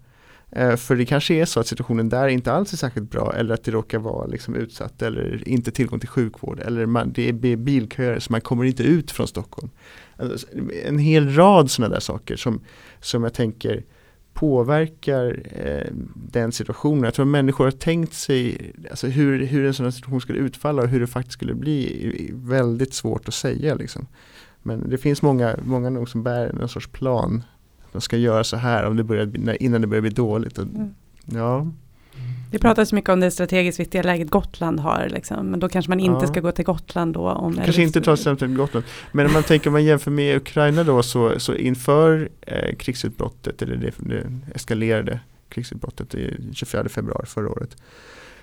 Eh, 0.52 0.76
för 0.76 0.96
det 0.96 1.06
kanske 1.06 1.34
är 1.34 1.46
så 1.46 1.60
att 1.60 1.68
situationen 1.68 2.10
där 2.10 2.28
inte 2.28 2.52
alls 2.52 2.74
är 2.74 2.78
särskilt 2.78 3.12
bra 3.12 3.34
eller 3.36 3.54
att 3.54 3.64
det 3.64 3.72
råkar 3.72 4.00
vara 4.00 4.28
liksom 4.28 4.56
utsatt 4.56 5.02
eller 5.02 5.48
inte 5.48 5.72
tillgång 5.72 6.00
till 6.00 6.10
sjukvård 6.10 6.60
eller 6.60 6.86
man, 6.86 7.12
det 7.14 7.30
är 7.30 7.56
bilköer 7.56 8.20
så 8.20 8.32
man 8.32 8.42
kommer 8.42 8.64
inte 8.64 8.84
ut 8.84 9.12
från 9.12 9.28
Stockholm. 9.28 9.70
Alltså, 10.18 10.48
en 10.86 11.00
hel 11.00 11.36
rad 11.36 11.72
sådana 11.72 11.94
där 11.94 12.02
saker 12.02 12.36
som, 12.36 12.62
som 13.00 13.24
jag 13.24 13.34
tänker 13.34 13.84
påverkar 14.34 15.42
eh, 15.52 15.94
den 16.16 16.52
situationen. 16.52 17.04
Jag 17.04 17.14
tror 17.14 17.26
att 17.26 17.32
människor 17.32 17.64
har 17.64 17.72
tänkt 17.72 18.14
sig 18.14 18.72
alltså 18.90 19.08
hur, 19.08 19.46
hur 19.46 19.66
en 19.66 19.74
sån 19.74 19.92
situation 19.92 20.22
skulle 20.22 20.40
utfalla 20.40 20.82
och 20.82 20.88
hur 20.88 21.00
det 21.00 21.08
faktiskt 21.08 21.34
skulle 21.34 21.54
bli 21.54 22.32
väldigt 22.34 22.94
svårt 22.94 23.28
att 23.28 23.34
säga. 23.34 23.76
Liksom. 23.76 24.08
Men 24.64 24.90
det 24.90 24.98
finns 24.98 25.22
många, 25.22 25.56
många 25.64 25.90
nog 25.90 26.10
som 26.10 26.24
bär 26.24 26.62
en 26.62 26.68
sorts 26.68 26.88
plan 26.88 27.44
de 27.96 28.02
ska 28.02 28.18
göra 28.18 28.44
så 28.44 28.58
här 28.58 28.86
om 28.86 28.98
det 28.98 29.04
börjar, 29.04 29.62
innan 29.64 29.82
det 29.82 29.88
börjar 29.88 30.02
bli 30.02 30.10
dåligt. 30.10 30.58
Och, 30.58 30.64
mm. 30.64 30.94
ja. 31.26 31.68
Det 32.52 32.60
pratas 32.60 32.94
mycket 32.94 33.10
om 33.10 33.20
det 33.20 33.32
strategiskt 33.32 33.80
viktiga 33.80 34.04
läget 34.04 34.30
Gotland 34.30 34.80
har, 34.80 35.08
liksom. 35.10 35.48
men 35.48 35.60
då 35.60 35.70
kanske 35.70 35.90
man 35.90 36.00
inte 36.00 36.26
ja. 36.26 36.28
ska 36.28 36.40
gå 36.40 36.52
till 36.52 36.66
Gotland 36.66 37.14
då. 37.14 37.30
Om 37.30 37.56
kanske 37.56 37.82
inte 37.82 38.02
ta 38.02 38.18
sig 38.18 38.38
till 38.38 38.56
Gotland. 38.56 38.86
Men 39.12 39.26
om 39.26 39.34
man 39.34 39.44
tänker 39.44 39.70
om 39.70 39.74
man 39.74 39.84
jämför 39.84 40.12
med 40.12 40.38
Ukraina 40.38 40.84
då 40.84 41.04
så, 41.04 41.40
så 41.40 41.56
inför 41.56 42.30
eh, 42.42 42.76
krigsutbrottet, 42.76 43.62
eller 43.62 43.76
det, 43.76 43.92
det 43.98 44.32
eskalerade 44.54 45.20
krigsutbrottet 45.50 46.16
i 46.16 46.38
24 46.54 46.90
februari 46.90 47.26
förra 47.26 47.50
året, 47.50 47.78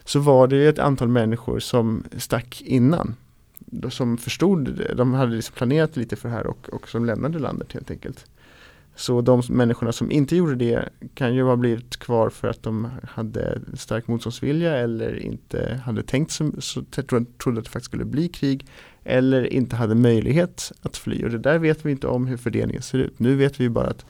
så 0.04 0.20
var 0.20 0.46
det 0.46 0.66
ett 0.66 0.78
antal 0.78 1.08
människor 1.08 1.60
som 1.60 2.04
stack 2.16 2.62
innan. 2.64 3.14
Som 3.90 4.18
förstod, 4.18 4.82
de 4.96 5.14
hade 5.14 5.36
liksom 5.36 5.54
planerat 5.54 5.96
lite 5.96 6.16
för 6.16 6.28
det 6.28 6.34
här 6.34 6.46
och, 6.46 6.68
och 6.72 6.88
som 6.88 7.04
lämnade 7.04 7.38
landet 7.38 7.72
helt 7.72 7.90
enkelt. 7.90 8.26
Så 8.96 9.20
de 9.20 9.42
människorna 9.48 9.92
som 9.92 10.10
inte 10.10 10.36
gjorde 10.36 10.54
det 10.54 10.88
kan 11.14 11.34
ju 11.34 11.42
ha 11.42 11.56
blivit 11.56 11.96
kvar 11.96 12.30
för 12.30 12.48
att 12.48 12.62
de 12.62 12.88
hade 13.02 13.60
stark 13.74 14.06
motståndsvilja 14.06 14.76
eller 14.76 15.16
inte 15.16 15.80
hade 15.84 16.02
tänkt 16.02 16.32
sig 16.32 16.50
så 16.58 16.82
trodde 16.82 17.58
att 17.58 17.64
det 17.64 17.70
faktiskt 17.70 17.84
skulle 17.84 18.04
bli 18.04 18.28
krig 18.28 18.66
eller 19.04 19.52
inte 19.52 19.76
hade 19.76 19.94
möjlighet 19.94 20.72
att 20.82 20.96
fly. 20.96 21.24
Och 21.24 21.30
det 21.30 21.38
där 21.38 21.58
vet 21.58 21.86
vi 21.86 21.90
inte 21.90 22.06
om 22.06 22.26
hur 22.26 22.36
fördelningen 22.36 22.82
ser 22.82 22.98
ut. 22.98 23.18
Nu 23.18 23.34
vet 23.34 23.60
vi 23.60 23.68
bara 23.68 23.86
att 23.86 24.06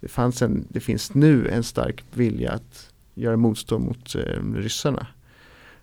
det, 0.00 0.08
fanns 0.08 0.42
en, 0.42 0.66
det 0.68 0.80
finns 0.80 1.14
nu 1.14 1.48
en 1.48 1.62
stark 1.62 2.04
vilja 2.14 2.52
att 2.52 2.92
göra 3.14 3.36
motstånd 3.36 3.84
mot 3.84 4.14
eh, 4.14 4.54
ryssarna. 4.54 5.06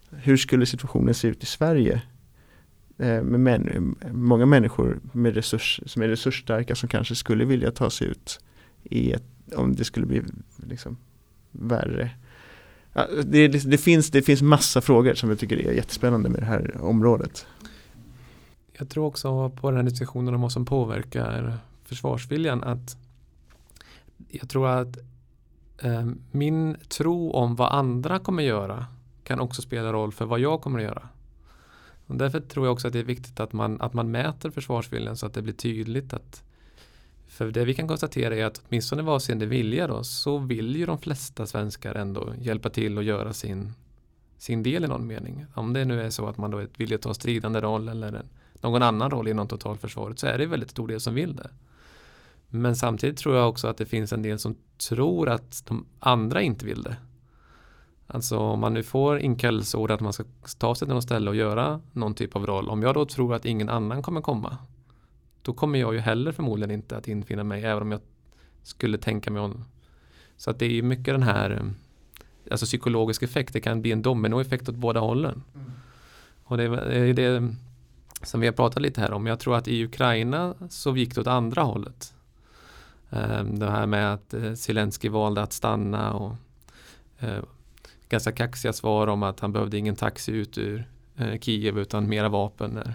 Hur 0.09 0.37
skulle 0.37 0.65
situationen 0.65 1.13
se 1.13 1.27
ut 1.27 1.43
i 1.43 1.45
Sverige 1.45 2.01
Eh, 2.97 3.23
med 3.23 3.39
män, 3.39 3.95
många 4.11 4.45
människor 4.45 4.99
med 5.11 5.33
resurs, 5.33 5.81
som 5.85 6.01
är 6.01 6.07
resursstarka 6.07 6.75
som 6.75 6.89
kanske 6.89 7.15
skulle 7.15 7.45
vilja 7.45 7.71
ta 7.71 7.89
sig 7.89 8.07
ut 8.07 8.39
i 8.83 9.11
ett, 9.11 9.23
om 9.55 9.75
det 9.75 9.83
skulle 9.83 10.05
bli 10.05 10.21
liksom 10.69 10.97
värre. 11.51 12.09
Ja, 12.93 13.07
det, 13.23 13.47
liksom, 13.47 13.71
det, 13.71 13.77
finns, 13.77 14.11
det 14.11 14.21
finns 14.21 14.41
massa 14.41 14.81
frågor 14.81 15.13
som 15.13 15.29
jag 15.29 15.39
tycker 15.39 15.57
är 15.57 15.71
jättespännande 15.71 16.29
med 16.29 16.39
det 16.39 16.45
här 16.45 16.77
området. 16.81 17.47
Jag 18.73 18.89
tror 18.89 19.05
också 19.05 19.49
på 19.49 19.71
den 19.71 19.77
här 19.77 19.89
diskussionen 19.89 20.33
om 20.33 20.41
vad 20.41 20.51
som 20.51 20.65
påverkar 20.65 21.57
försvarsviljan 21.83 22.63
att 22.63 22.97
jag 24.29 24.49
tror 24.49 24.67
att 24.67 24.97
eh, 25.81 26.05
min 26.31 26.77
tro 26.89 27.31
om 27.31 27.55
vad 27.55 27.71
andra 27.71 28.19
kommer 28.19 28.43
göra 28.43 28.85
kan 29.23 29.39
också 29.39 29.61
spela 29.61 29.93
roll 29.93 30.11
för 30.11 30.25
vad 30.25 30.39
jag 30.39 30.61
kommer 30.61 30.79
att 30.79 30.85
göra. 30.85 31.09
Och 32.07 32.15
därför 32.15 32.39
tror 32.39 32.65
jag 32.65 32.73
också 32.73 32.87
att 32.87 32.93
det 32.93 32.99
är 32.99 33.03
viktigt 33.03 33.39
att 33.39 33.53
man, 33.53 33.81
att 33.81 33.93
man 33.93 34.11
mäter 34.11 34.49
försvarsviljan 34.49 35.17
så 35.17 35.25
att 35.25 35.33
det 35.33 35.41
blir 35.41 35.53
tydligt 35.53 36.13
att 36.13 36.43
för 37.27 37.51
det 37.51 37.65
vi 37.65 37.73
kan 37.73 37.87
konstatera 37.87 38.35
är 38.35 38.45
att 38.45 38.61
åtminstone 38.67 39.03
vad 39.03 39.15
avseende 39.15 39.45
vilja 39.45 39.87
då 39.87 40.03
så 40.03 40.37
vill 40.37 40.75
ju 40.75 40.85
de 40.85 40.97
flesta 40.97 41.45
svenskar 41.45 41.95
ändå 41.95 42.33
hjälpa 42.39 42.69
till 42.69 42.97
och 42.97 43.03
göra 43.03 43.33
sin, 43.33 43.73
sin 44.37 44.63
del 44.63 44.83
i 44.85 44.87
någon 44.87 45.07
mening. 45.07 45.45
Om 45.53 45.73
det 45.73 45.85
nu 45.85 46.01
är 46.01 46.09
så 46.09 46.27
att 46.27 46.37
man 46.37 46.51
då 46.51 46.65
vill 46.77 46.99
ta 46.99 47.13
stridande 47.13 47.61
roll 47.61 47.87
eller 47.87 48.25
någon 48.61 48.83
annan 48.83 49.11
roll 49.11 49.27
inom 49.27 49.47
totalförsvaret 49.47 50.19
så 50.19 50.27
är 50.27 50.37
det 50.37 50.45
väldigt 50.45 50.71
stor 50.71 50.87
del 50.87 50.99
som 50.99 51.13
vill 51.13 51.35
det. 51.35 51.49
Men 52.49 52.75
samtidigt 52.75 53.17
tror 53.17 53.35
jag 53.35 53.49
också 53.49 53.67
att 53.67 53.77
det 53.77 53.85
finns 53.85 54.13
en 54.13 54.21
del 54.21 54.39
som 54.39 54.55
tror 54.89 55.29
att 55.29 55.63
de 55.65 55.85
andra 55.99 56.41
inte 56.41 56.65
vill 56.65 56.83
det. 56.83 56.95
Alltså 58.07 58.37
om 58.37 58.59
man 58.59 58.73
nu 58.73 58.83
får 58.83 59.19
inkallelseorder 59.19 59.95
att 59.95 60.01
man 60.01 60.13
ska 60.13 60.23
ta 60.57 60.75
sig 60.75 60.87
till 60.87 60.95
något 60.95 61.03
ställe 61.03 61.29
och 61.29 61.35
göra 61.35 61.81
någon 61.91 62.13
typ 62.13 62.35
av 62.35 62.45
roll. 62.45 62.69
Om 62.69 62.83
jag 62.83 62.93
då 62.93 63.05
tror 63.05 63.33
att 63.33 63.45
ingen 63.45 63.69
annan 63.69 64.01
kommer 64.01 64.21
komma. 64.21 64.57
Då 65.41 65.53
kommer 65.53 65.79
jag 65.79 65.93
ju 65.93 65.99
heller 65.99 66.31
förmodligen 66.31 66.71
inte 66.71 66.97
att 66.97 67.07
infinna 67.07 67.43
mig 67.43 67.63
även 67.63 67.81
om 67.81 67.91
jag 67.91 68.01
skulle 68.63 68.97
tänka 68.97 69.31
mig 69.31 69.41
om. 69.41 69.63
Så 70.37 70.49
att 70.49 70.59
det 70.59 70.65
är 70.65 70.69
ju 70.69 70.81
mycket 70.81 71.13
den 71.13 71.23
här 71.23 71.71
alltså 72.51 72.65
psykologisk 72.65 73.23
effekt. 73.23 73.53
Det 73.53 73.61
kan 73.61 73.81
bli 73.81 73.91
en 73.91 74.01
dominoeffekt 74.01 74.69
åt 74.69 74.75
båda 74.75 74.99
hållen. 74.99 75.43
Mm. 75.55 75.71
Och 76.43 76.57
det 76.57 76.63
är 76.63 77.13
det 77.13 77.55
som 78.21 78.39
vi 78.39 78.47
har 78.47 78.53
pratat 78.53 78.81
lite 78.81 79.01
här 79.01 79.13
om. 79.13 79.27
Jag 79.27 79.39
tror 79.39 79.55
att 79.55 79.67
i 79.67 79.83
Ukraina 79.83 80.53
så 80.69 80.97
gick 80.97 81.15
det 81.15 81.21
åt 81.21 81.27
andra 81.27 81.61
hållet. 81.61 82.13
Ehm, 83.09 83.59
det 83.59 83.71
här 83.71 83.85
med 83.85 84.13
att 84.13 84.33
eh, 84.33 84.53
Zelensky 84.53 85.09
valde 85.09 85.41
att 85.41 85.53
stanna 85.53 86.13
och 86.13 86.35
eh, 87.19 87.43
ganska 88.09 88.31
kaxiga 88.31 88.73
svar 88.73 89.07
om 89.07 89.23
att 89.23 89.39
han 89.39 89.53
behövde 89.53 89.77
ingen 89.77 89.95
taxi 89.95 90.31
ut 90.31 90.57
ur 90.57 90.87
eh, 91.17 91.39
Kiev 91.39 91.79
utan 91.79 92.09
mera 92.09 92.29
vapen 92.29 92.71
när 92.71 92.93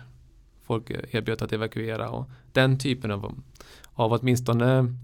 folk 0.62 0.90
erbjöd 0.90 1.42
att 1.42 1.52
evakuera 1.52 2.10
och 2.10 2.30
den 2.52 2.78
typen 2.78 3.10
av, 3.10 3.42
av 3.94 4.12
åtminstone 4.12 4.94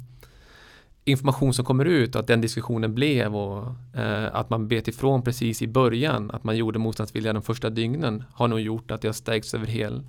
information 1.05 1.55
som 1.55 1.65
kommer 1.65 1.85
ut 1.85 2.17
att 2.17 2.27
den 2.27 2.41
diskussionen 2.41 2.95
blev 2.95 3.37
och 3.37 3.67
eh, 3.95 4.35
att 4.35 4.51
man 4.51 4.69
bet 4.69 4.89
ifrån 4.89 5.23
precis 5.23 5.63
i 5.63 5.67
början 5.67 6.31
att 6.31 6.45
man 6.45 6.57
gjorde 6.57 6.79
motståndsvilja 6.79 7.33
de 7.33 7.43
första 7.43 7.71
dygnen 7.71 8.25
har 8.33 8.49
nog 8.49 8.61
gjort 8.61 8.91
att 8.91 9.01
det 9.01 9.09
har 9.09 9.13
stärkts 9.13 9.55
över, 9.55 9.67
hel, 9.67 10.03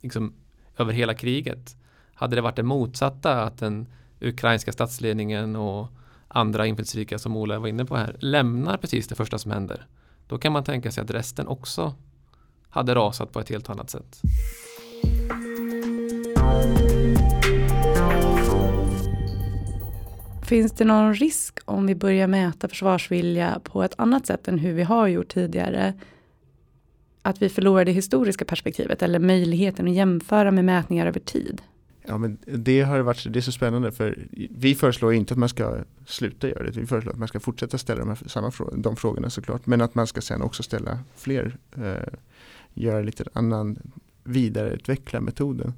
liksom, 0.00 0.32
över 0.78 0.92
hela 0.92 1.14
kriget. 1.14 1.76
Hade 2.14 2.36
det 2.36 2.42
varit 2.42 2.56
det 2.56 2.62
motsatta 2.62 3.42
att 3.42 3.58
den 3.58 3.86
ukrainska 4.20 4.72
statsledningen 4.72 5.56
och 5.56 5.88
andra 6.34 6.66
inflytelserika 6.66 7.18
som 7.18 7.36
Ola 7.36 7.58
var 7.58 7.68
inne 7.68 7.84
på 7.84 7.96
här 7.96 8.16
lämnar 8.18 8.76
precis 8.76 9.08
det 9.08 9.14
första 9.14 9.38
som 9.38 9.50
händer. 9.50 9.86
Då 10.26 10.38
kan 10.38 10.52
man 10.52 10.64
tänka 10.64 10.92
sig 10.92 11.04
att 11.04 11.10
resten 11.10 11.48
också 11.48 11.94
hade 12.68 12.94
rasat 12.94 13.32
på 13.32 13.40
ett 13.40 13.48
helt 13.48 13.70
annat 13.70 13.90
sätt. 13.90 14.20
Finns 20.46 20.72
det 20.72 20.84
någon 20.84 21.14
risk 21.14 21.58
om 21.64 21.86
vi 21.86 21.94
börjar 21.94 22.26
mäta 22.26 22.68
försvarsvilja 22.68 23.60
på 23.64 23.82
ett 23.82 23.94
annat 23.98 24.26
sätt 24.26 24.48
än 24.48 24.58
hur 24.58 24.72
vi 24.72 24.82
har 24.82 25.06
gjort 25.06 25.28
tidigare? 25.28 25.94
Att 27.22 27.42
vi 27.42 27.48
förlorar 27.48 27.84
det 27.84 27.92
historiska 27.92 28.44
perspektivet 28.44 29.02
eller 29.02 29.18
möjligheten 29.18 29.88
att 29.88 29.94
jämföra 29.94 30.50
med 30.50 30.64
mätningar 30.64 31.06
över 31.06 31.20
tid? 31.20 31.62
Ja 32.06 32.18
men 32.18 32.38
det 32.44 32.82
har 32.82 33.00
varit, 33.00 33.32
det 33.32 33.38
är 33.38 33.40
så 33.40 33.52
spännande 33.52 33.92
för 33.92 34.18
vi 34.50 34.74
föreslår 34.74 35.14
inte 35.14 35.34
att 35.34 35.38
man 35.38 35.48
ska 35.48 35.78
sluta 36.06 36.48
göra 36.48 36.62
det. 36.62 36.70
Vi 36.70 36.86
föreslår 36.86 37.12
att 37.12 37.18
man 37.18 37.28
ska 37.28 37.40
fortsätta 37.40 37.78
ställa 37.78 38.00
de, 38.00 38.08
här, 38.08 38.18
samma 38.26 38.50
frå 38.50 38.70
de 38.76 38.96
frågorna 38.96 39.30
såklart. 39.30 39.66
Men 39.66 39.80
att 39.80 39.94
man 39.94 40.06
ska 40.06 40.20
sen 40.20 40.42
också 40.42 40.62
ställa 40.62 40.98
fler, 41.16 41.56
eh, 41.76 42.14
göra 42.74 43.00
lite 43.00 43.24
annan, 43.32 43.78
vidareutveckla 44.24 45.20
metoden. 45.20 45.74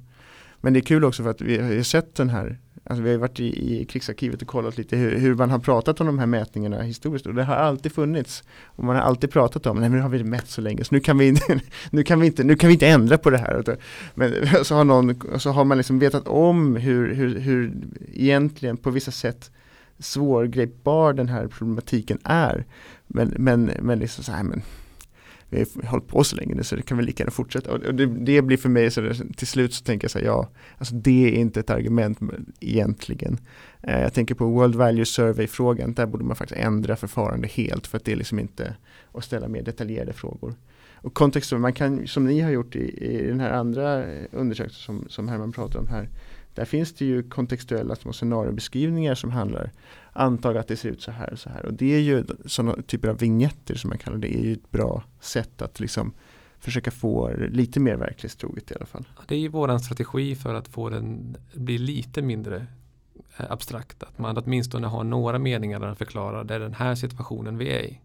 Men 0.61 0.73
det 0.73 0.79
är 0.79 0.81
kul 0.81 1.05
också 1.05 1.23
för 1.23 1.29
att 1.29 1.41
vi 1.41 1.57
har 1.57 1.83
sett 1.83 2.15
den 2.15 2.29
här 2.29 2.57
Alltså 2.89 3.03
vi 3.03 3.11
har 3.11 3.17
varit 3.17 3.39
i, 3.39 3.81
i 3.81 3.85
krigsarkivet 3.85 4.41
och 4.41 4.47
kollat 4.47 4.77
lite 4.77 4.97
hur, 4.97 5.19
hur, 5.19 5.35
man 5.35 5.49
har 5.49 5.59
pratat 5.59 6.01
om 6.01 6.07
de 6.07 6.19
här 6.19 6.25
mätningarna 6.25 6.81
historiskt 6.81 7.25
och 7.25 7.33
det 7.33 7.43
har 7.43 7.55
alltid 7.55 7.91
funnits. 7.91 8.43
Och 8.63 8.83
man 8.83 8.95
har 8.95 9.03
alltid 9.03 9.31
pratat 9.31 9.65
om, 9.65 9.79
nej 9.79 9.89
men 9.89 9.97
nu 9.97 10.03
har 10.03 10.09
vi 10.09 10.23
mätt 10.23 10.47
så 10.47 10.61
länge 10.61 10.83
så 10.83 10.95
nu 10.95 10.99
kan 10.99 11.17
vi, 11.17 11.37
nu 11.89 12.03
kan 12.03 12.19
vi, 12.19 12.27
inte, 12.27 12.43
nu 12.43 12.55
kan 12.55 12.67
vi 12.67 12.73
inte 12.73 12.87
ändra 12.87 13.17
på 13.17 13.29
det 13.29 13.37
här. 13.37 13.77
Men 14.15 14.33
så 14.63 14.75
har, 14.75 14.83
någon, 14.83 15.39
så 15.39 15.49
har 15.49 15.65
man 15.65 15.77
liksom 15.77 15.99
vetat 15.99 16.27
om 16.27 16.75
hur, 16.75 17.13
hur, 17.13 17.39
hur 17.39 17.73
egentligen 18.13 18.77
på 18.77 18.89
vissa 18.89 19.11
sätt 19.11 19.51
svårgripbar 19.99 21.13
den 21.13 21.29
här 21.29 21.47
problematiken 21.47 22.17
är. 22.23 22.65
Men, 23.07 23.33
men, 23.37 23.71
men 23.81 23.99
liksom 23.99 24.23
så 24.23 24.31
här, 24.31 24.43
men 24.43 24.61
vi 25.49 25.65
har 25.83 25.89
hållit 25.89 26.07
på 26.07 26.23
så 26.23 26.35
länge 26.35 26.55
nu 26.55 26.63
så 26.63 26.75
det 26.75 26.81
kan 26.81 26.97
väl 26.97 27.05
lika 27.05 27.23
gärna 27.23 27.31
fortsätta. 27.31 27.71
Och 27.71 27.95
det, 27.95 28.05
det 28.05 28.41
blir 28.41 28.57
för 28.57 28.69
mig 28.69 28.91
så 28.91 29.01
där, 29.01 29.33
till 29.37 29.47
slut 29.47 29.73
så 29.73 29.83
tänker 29.83 30.05
jag 30.05 30.11
så 30.11 30.19
här, 30.19 30.25
ja, 30.25 30.49
alltså 30.77 30.95
det 30.95 31.35
är 31.35 31.39
inte 31.39 31.59
ett 31.59 31.69
argument 31.69 32.19
egentligen. 32.59 33.37
Eh, 33.83 34.01
jag 34.01 34.13
tänker 34.13 34.35
på 34.35 34.45
World 34.45 34.75
Value 34.75 35.05
Survey-frågan, 35.05 35.93
där 35.93 36.05
borde 36.05 36.23
man 36.23 36.35
faktiskt 36.35 36.61
ändra 36.61 36.95
förfarande 36.95 37.47
helt 37.47 37.87
för 37.87 37.97
att 37.97 38.05
det 38.05 38.11
är 38.11 38.15
liksom 38.15 38.39
inte 38.39 38.75
att 39.11 39.23
ställa 39.23 39.47
mer 39.47 39.61
detaljerade 39.61 40.13
frågor. 40.13 40.55
Och 40.95 41.13
kontexten, 41.13 41.61
man 41.61 41.73
kan, 41.73 42.07
som 42.07 42.25
ni 42.25 42.39
har 42.39 42.51
gjort 42.51 42.75
i, 42.75 43.05
i 43.05 43.27
den 43.27 43.39
här 43.39 43.51
andra 43.51 44.05
eh, 44.05 44.25
undersökningen 44.31 44.73
som, 44.73 45.05
som 45.09 45.27
Herman 45.27 45.51
pratar 45.51 45.79
om 45.79 45.87
här, 45.87 46.09
där 46.57 46.65
finns 46.65 46.93
det 46.93 47.05
ju 47.05 47.23
kontextuella 47.23 47.95
små 47.95 48.13
scenariobeskrivningar 48.13 49.15
som 49.15 49.31
handlar 49.31 49.71
Antag 50.13 50.57
att 50.57 50.67
det 50.67 50.77
ser 50.77 50.89
ut 50.89 51.01
så 51.01 51.11
här 51.11 51.33
och 51.33 51.39
så 51.39 51.49
här. 51.49 51.65
Och 51.65 51.73
det 51.73 51.95
är 51.95 51.99
ju 51.99 52.23
sådana 52.45 52.81
typer 52.81 53.07
av 53.07 53.17
vignetter 53.17 53.75
som 53.75 53.89
man 53.89 53.97
kallar 53.97 54.17
det, 54.17 54.35
är 54.35 54.43
ju 54.43 54.53
ett 54.53 54.71
bra 54.71 55.03
sätt 55.19 55.61
att 55.61 55.79
liksom 55.79 56.13
försöka 56.59 56.91
få 56.91 57.31
lite 57.49 57.79
mer 57.79 57.95
verklighetstroget 57.95 58.71
i 58.71 58.75
alla 58.75 58.85
fall. 58.85 59.07
Det 59.27 59.35
är 59.35 59.39
ju 59.39 59.47
våran 59.47 59.79
strategi 59.79 60.35
för 60.35 60.53
att 60.53 60.67
få 60.67 60.89
den 60.89 61.37
bli 61.53 61.77
lite 61.77 62.21
mindre 62.21 62.65
eh, 63.37 63.51
abstrakt. 63.51 64.03
Att 64.03 64.17
man 64.17 64.37
åtminstone 64.37 64.87
har 64.87 65.03
några 65.03 65.39
meningar 65.39 65.79
där 65.79 65.87
man 65.87 65.95
förklarar 65.95 66.43
det 66.43 66.55
är 66.55 66.59
den 66.59 66.73
här 66.73 66.95
situationen 66.95 67.57
vi 67.57 67.69
är 67.69 67.83
i. 67.83 67.99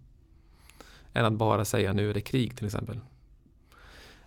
Än 1.13 1.25
att 1.25 1.33
bara 1.33 1.65
säga 1.65 1.93
nu 1.93 2.11
är 2.11 2.15
det 2.15 2.21
krig 2.21 2.57
till 2.57 2.67
exempel. 2.67 3.01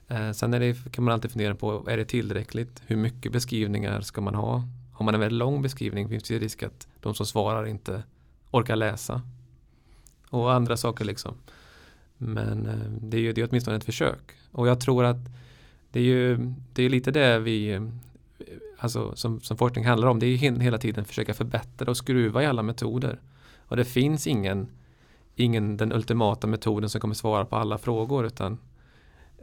Eh, 0.07 0.31
sen 0.31 0.53
är 0.53 0.59
det, 0.59 0.91
kan 0.91 1.03
man 1.03 1.13
alltid 1.13 1.31
fundera 1.31 1.55
på, 1.55 1.89
är 1.89 1.97
det 1.97 2.05
tillräckligt? 2.05 2.81
Hur 2.87 2.97
mycket 2.97 3.31
beskrivningar 3.31 4.01
ska 4.01 4.21
man 4.21 4.35
ha? 4.35 4.63
Har 4.93 5.05
man 5.05 5.13
en 5.13 5.19
väldigt 5.19 5.37
lång 5.37 5.61
beskrivning 5.61 6.09
finns 6.09 6.23
det 6.23 6.39
risk 6.39 6.63
att 6.63 6.87
de 6.99 7.15
som 7.15 7.25
svarar 7.25 7.65
inte 7.65 8.03
orkar 8.51 8.75
läsa. 8.75 9.21
Och 10.29 10.53
andra 10.53 10.77
saker 10.77 11.05
liksom. 11.05 11.35
Men 12.17 12.65
eh, 12.65 12.91
det 13.01 13.17
är 13.17 13.21
ju 13.21 13.33
det 13.33 13.41
är 13.41 13.47
åtminstone 13.49 13.77
ett 13.77 13.85
försök. 13.85 14.31
Och 14.51 14.67
jag 14.67 14.79
tror 14.79 15.03
att 15.03 15.29
det 15.91 15.99
är 15.99 16.03
ju 16.03 16.53
det 16.73 16.83
är 16.83 16.89
lite 16.89 17.11
det 17.11 17.39
vi 17.39 17.73
eh, 17.73 17.81
alltså 18.77 19.15
som, 19.15 19.41
som 19.41 19.57
forskning 19.57 19.85
handlar 19.85 20.07
om. 20.07 20.19
Det 20.19 20.25
är 20.25 20.37
ju 20.37 20.61
hela 20.61 20.77
tiden 20.77 21.05
försöka 21.05 21.33
förbättra 21.33 21.89
och 21.89 21.97
skruva 21.97 22.43
i 22.43 22.45
alla 22.45 22.63
metoder. 22.63 23.19
Och 23.67 23.77
det 23.77 23.85
finns 23.85 24.27
ingen, 24.27 24.67
ingen 25.35 25.77
den 25.77 25.93
ultimata 25.93 26.47
metoden 26.47 26.89
som 26.89 27.01
kommer 27.01 27.15
svara 27.15 27.45
på 27.45 27.55
alla 27.55 27.77
frågor 27.77 28.25
utan 28.25 28.57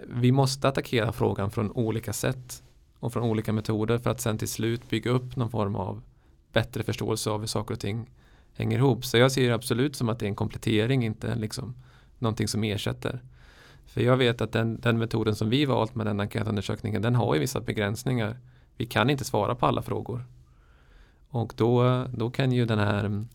vi 0.09 0.33
måste 0.33 0.69
attackera 0.69 1.13
frågan 1.13 1.51
från 1.51 1.73
olika 1.73 2.13
sätt 2.13 2.63
och 2.99 3.13
från 3.13 3.23
olika 3.23 3.53
metoder 3.53 3.99
för 3.99 4.11
att 4.11 4.21
sen 4.21 4.39
till 4.39 4.49
slut 4.49 4.91
bygga 4.91 5.11
upp 5.11 5.37
någon 5.37 5.51
form 5.51 5.77
av 5.77 6.03
bättre 6.53 6.83
förståelse 6.83 7.31
av 7.31 7.41
hur 7.41 7.47
saker 7.47 7.75
och 7.75 7.81
ting 7.81 8.11
hänger 8.55 8.79
ihop. 8.79 9.05
Så 9.05 9.19
jag 9.19 9.33
ser 9.33 9.49
det 9.49 9.55
absolut 9.55 9.97
som 9.97 10.09
att 10.09 10.19
det 10.19 10.27
är 10.27 10.29
en 10.29 10.35
komplettering, 10.35 11.05
inte 11.05 11.35
liksom 11.35 11.75
någonting 12.19 12.49
som 12.49 12.65
ersätter. 12.65 13.21
För 13.87 14.01
jag 14.01 14.17
vet 14.17 14.41
att 14.41 14.53
den, 14.53 14.81
den 14.81 14.99
metoden 14.99 15.35
som 15.35 15.51
vi 15.51 15.65
valt 15.65 15.95
med 15.95 16.07
den 16.07 16.21
enkätundersökningen, 16.21 17.03
den 17.03 17.15
har 17.15 17.35
ju 17.35 17.41
vissa 17.41 17.61
begränsningar. 17.61 18.37
Vi 18.77 18.87
kan 18.87 19.11
inte 19.11 19.25
svara 19.25 19.55
på 19.55 19.67
alla 19.67 19.83
frågor. 19.83 20.25
Och 21.29 21.53
då, 21.57 22.05
då 22.15 22.31
kan 22.31 22.53
ju 22.53 22.67
den 22.67 22.79
här, 22.79 23.07
om 23.07 23.29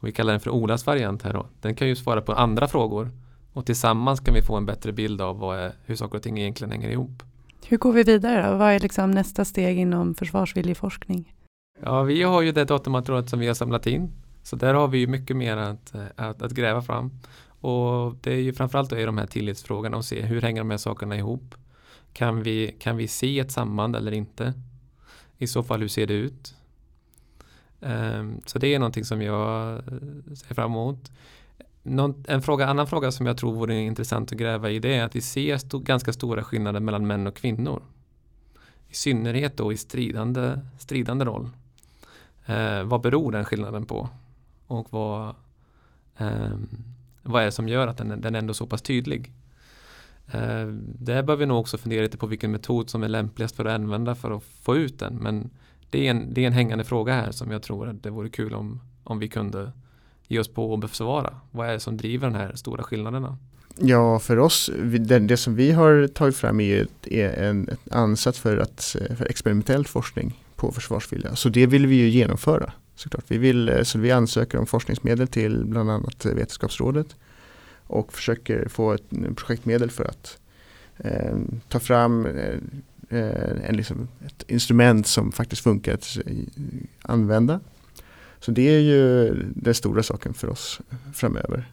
vi 0.00 0.12
kallar 0.12 0.32
den 0.32 0.40
för 0.40 0.50
Olas 0.50 0.86
variant 0.86 1.22
här 1.22 1.32
då, 1.32 1.46
den 1.60 1.74
kan 1.74 1.88
ju 1.88 1.96
svara 1.96 2.20
på 2.20 2.32
andra 2.32 2.68
frågor. 2.68 3.10
Och 3.54 3.66
tillsammans 3.66 4.20
kan 4.20 4.34
vi 4.34 4.42
få 4.42 4.56
en 4.56 4.66
bättre 4.66 4.92
bild 4.92 5.20
av 5.20 5.54
är, 5.54 5.72
hur 5.84 5.96
saker 5.96 6.16
och 6.16 6.22
ting 6.22 6.38
egentligen 6.38 6.72
hänger 6.72 6.90
ihop. 6.90 7.22
Hur 7.66 7.78
går 7.78 7.92
vi 7.92 8.02
vidare 8.02 8.50
då? 8.50 8.56
Vad 8.56 8.72
är 8.72 8.80
liksom 8.80 9.10
nästa 9.10 9.44
steg 9.44 9.78
inom 9.78 10.14
försvarsvillig 10.14 10.76
forskning? 10.76 11.34
Ja, 11.82 12.02
vi 12.02 12.22
har 12.22 12.42
ju 12.42 12.52
det 12.52 12.64
datamaterialet 12.64 13.30
som 13.30 13.38
vi 13.38 13.46
har 13.46 13.54
samlat 13.54 13.86
in. 13.86 14.12
Så 14.42 14.56
där 14.56 14.74
har 14.74 14.88
vi 14.88 14.98
ju 14.98 15.06
mycket 15.06 15.36
mer 15.36 15.56
att, 15.56 15.94
att, 16.16 16.42
att 16.42 16.52
gräva 16.52 16.82
fram. 16.82 17.10
Och 17.60 18.14
det 18.20 18.32
är 18.32 18.40
ju 18.40 18.52
framförallt 18.52 18.90
då 18.90 18.98
i 18.98 19.04
de 19.04 19.18
här 19.18 19.26
tillitsfrågorna 19.26 19.96
och 19.96 20.04
se 20.04 20.22
hur 20.22 20.42
hänger 20.42 20.60
de 20.60 20.70
här 20.70 20.78
sakerna 20.78 21.16
ihop. 21.16 21.54
Kan 22.12 22.42
vi, 22.42 22.76
kan 22.80 22.96
vi 22.96 23.08
se 23.08 23.38
ett 23.38 23.52
samband 23.52 23.96
eller 23.96 24.12
inte? 24.12 24.52
I 25.38 25.46
så 25.46 25.62
fall 25.62 25.80
hur 25.80 25.88
ser 25.88 26.06
det 26.06 26.14
ut? 26.14 26.54
Um, 27.80 28.40
så 28.46 28.58
det 28.58 28.74
är 28.74 28.78
någonting 28.78 29.04
som 29.04 29.22
jag 29.22 29.82
ser 30.36 30.54
fram 30.54 30.70
emot. 30.70 31.10
Någon, 31.86 32.24
en 32.28 32.42
fråga, 32.42 32.66
annan 32.66 32.86
fråga 32.86 33.12
som 33.12 33.26
jag 33.26 33.36
tror 33.38 33.52
vore 33.52 33.74
intressant 33.74 34.32
att 34.32 34.38
gräva 34.38 34.70
i 34.70 34.78
det 34.78 34.94
är 34.94 35.04
att 35.04 35.16
vi 35.16 35.20
ser 35.20 35.54
st 35.54 35.78
ganska 35.78 36.12
stora 36.12 36.44
skillnader 36.44 36.80
mellan 36.80 37.06
män 37.06 37.26
och 37.26 37.36
kvinnor. 37.36 37.82
I 38.88 38.94
synnerhet 38.94 39.56
då 39.56 39.72
i 39.72 39.76
stridande, 39.76 40.60
stridande 40.78 41.24
roll. 41.24 41.50
Eh, 42.46 42.82
vad 42.82 43.00
beror 43.00 43.32
den 43.32 43.44
skillnaden 43.44 43.86
på? 43.86 44.08
Och 44.66 44.92
vad, 44.92 45.34
eh, 46.16 46.56
vad 47.22 47.42
är 47.42 47.46
det 47.46 47.52
som 47.52 47.68
gör 47.68 47.86
att 47.86 47.98
den, 47.98 48.20
den 48.20 48.34
är 48.34 48.38
ändå 48.38 48.54
så 48.54 48.66
pass 48.66 48.82
tydlig? 48.82 49.32
Eh, 50.26 50.66
där 50.98 51.22
bör 51.22 51.36
vi 51.36 51.46
nog 51.46 51.60
också 51.60 51.78
fundera 51.78 52.02
lite 52.02 52.18
på 52.18 52.26
vilken 52.26 52.50
metod 52.50 52.90
som 52.90 53.02
är 53.02 53.08
lämpligast 53.08 53.56
för 53.56 53.64
att 53.64 53.74
använda 53.74 54.14
för 54.14 54.36
att 54.36 54.44
få 54.44 54.76
ut 54.76 54.98
den. 54.98 55.14
Men 55.14 55.50
det 55.90 56.06
är 56.06 56.10
en, 56.10 56.34
det 56.34 56.42
är 56.42 56.46
en 56.46 56.52
hängande 56.52 56.84
fråga 56.84 57.14
här 57.14 57.30
som 57.30 57.50
jag 57.50 57.62
tror 57.62 57.88
att 57.88 58.02
det 58.02 58.10
vore 58.10 58.28
kul 58.28 58.54
om, 58.54 58.80
om 59.04 59.18
vi 59.18 59.28
kunde 59.28 59.72
ge 60.28 60.38
oss 60.38 60.48
på 60.48 60.72
och 60.72 60.78
besvara? 60.78 61.34
Vad 61.50 61.68
är 61.68 61.72
det 61.72 61.80
som 61.80 61.96
driver 61.96 62.30
de 62.30 62.36
här 62.36 62.52
stora 62.54 62.82
skillnaderna? 62.82 63.38
Ja, 63.78 64.18
för 64.18 64.38
oss, 64.38 64.70
det, 64.98 65.18
det 65.18 65.36
som 65.36 65.54
vi 65.54 65.72
har 65.72 66.08
tagit 66.08 66.36
fram 66.36 66.60
är, 66.60 66.86
är 67.02 67.42
en 67.42 67.68
ett 67.68 67.92
ansats 67.92 68.38
för, 68.38 68.56
att, 68.56 68.96
eh, 69.00 69.16
för 69.16 69.26
experimentell 69.26 69.86
forskning 69.86 70.40
på 70.56 70.72
försvarsvilja. 70.72 71.36
Så 71.36 71.48
det 71.48 71.66
vill 71.66 71.86
vi 71.86 71.96
ju 71.96 72.08
genomföra 72.08 72.72
såklart. 72.94 73.24
Vi, 73.28 73.38
vill, 73.38 73.68
eh, 73.68 73.82
så 73.82 73.98
vi 73.98 74.10
ansöker 74.10 74.58
om 74.58 74.66
forskningsmedel 74.66 75.28
till 75.28 75.64
bland 75.64 75.90
annat 75.90 76.26
Vetenskapsrådet 76.26 77.16
och 77.86 78.12
försöker 78.12 78.68
få 78.68 78.92
ett 78.92 79.12
mm, 79.12 79.34
projektmedel 79.34 79.90
för 79.90 80.04
att 80.04 80.38
eh, 80.96 81.36
ta 81.68 81.80
fram 81.80 82.26
eh, 82.26 82.58
eh, 83.08 83.68
en, 83.68 83.76
liksom, 83.76 84.08
ett 84.26 84.44
instrument 84.48 85.06
som 85.06 85.32
faktiskt 85.32 85.62
funkar 85.62 85.94
att 85.94 86.18
använda 87.02 87.60
så 88.44 88.50
det 88.50 88.62
är 88.62 88.80
ju 88.80 89.34
den 89.54 89.74
stora 89.74 90.02
saken 90.02 90.34
för 90.34 90.50
oss 90.50 90.80
framöver. 91.14 91.68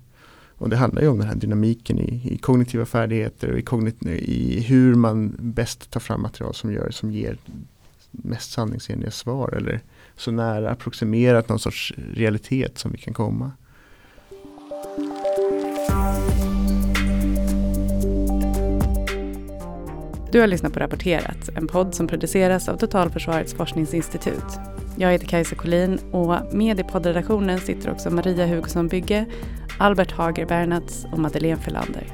Och 0.57 0.69
det 0.69 0.75
handlar 0.75 1.01
ju 1.01 1.07
om 1.07 1.17
den 1.17 1.27
här 1.27 1.35
dynamiken 1.35 1.99
i, 1.99 2.33
i 2.33 2.37
kognitiva 2.37 2.85
färdigheter 2.85 3.51
och 3.51 3.59
i, 3.59 3.61
kognit, 3.61 4.05
i 4.05 4.59
hur 4.59 4.95
man 4.95 5.35
bäst 5.39 5.91
tar 5.91 5.99
fram 5.99 6.21
material 6.21 6.53
som, 6.53 6.73
gör, 6.73 6.89
som 6.91 7.11
ger 7.11 7.37
mest 8.11 8.51
sanningsenliga 8.51 9.11
svar 9.11 9.53
eller 9.57 9.79
så 10.15 10.31
nära 10.31 10.69
approximerat 10.69 11.49
någon 11.49 11.59
sorts 11.59 11.93
realitet 12.13 12.77
som 12.77 12.91
vi 12.91 12.97
kan 12.97 13.13
komma. 13.13 13.51
Du 20.31 20.39
har 20.39 20.47
lyssnat 20.47 20.73
på 20.73 20.79
Rapporterat, 20.79 21.49
en 21.55 21.67
podd 21.67 21.95
som 21.95 22.07
produceras 22.07 22.69
av 22.69 22.77
Totalförsvarets 22.77 23.53
forskningsinstitut. 23.53 24.59
Jag 24.97 25.11
heter 25.11 25.27
Kajsa 25.27 25.55
Collin 25.55 25.99
och 26.11 26.53
med 26.53 26.79
i 26.79 26.83
poddredaktionen 26.83 27.59
sitter 27.59 27.91
också 27.91 28.09
Maria 28.09 28.47
Hugosson 28.47 28.87
Bygge, 28.87 29.25
Albert 29.77 30.11
Hager 30.11 30.45
Bernats 30.45 31.05
och 31.11 31.19
Madeleine 31.19 31.61
Felander. 31.61 32.07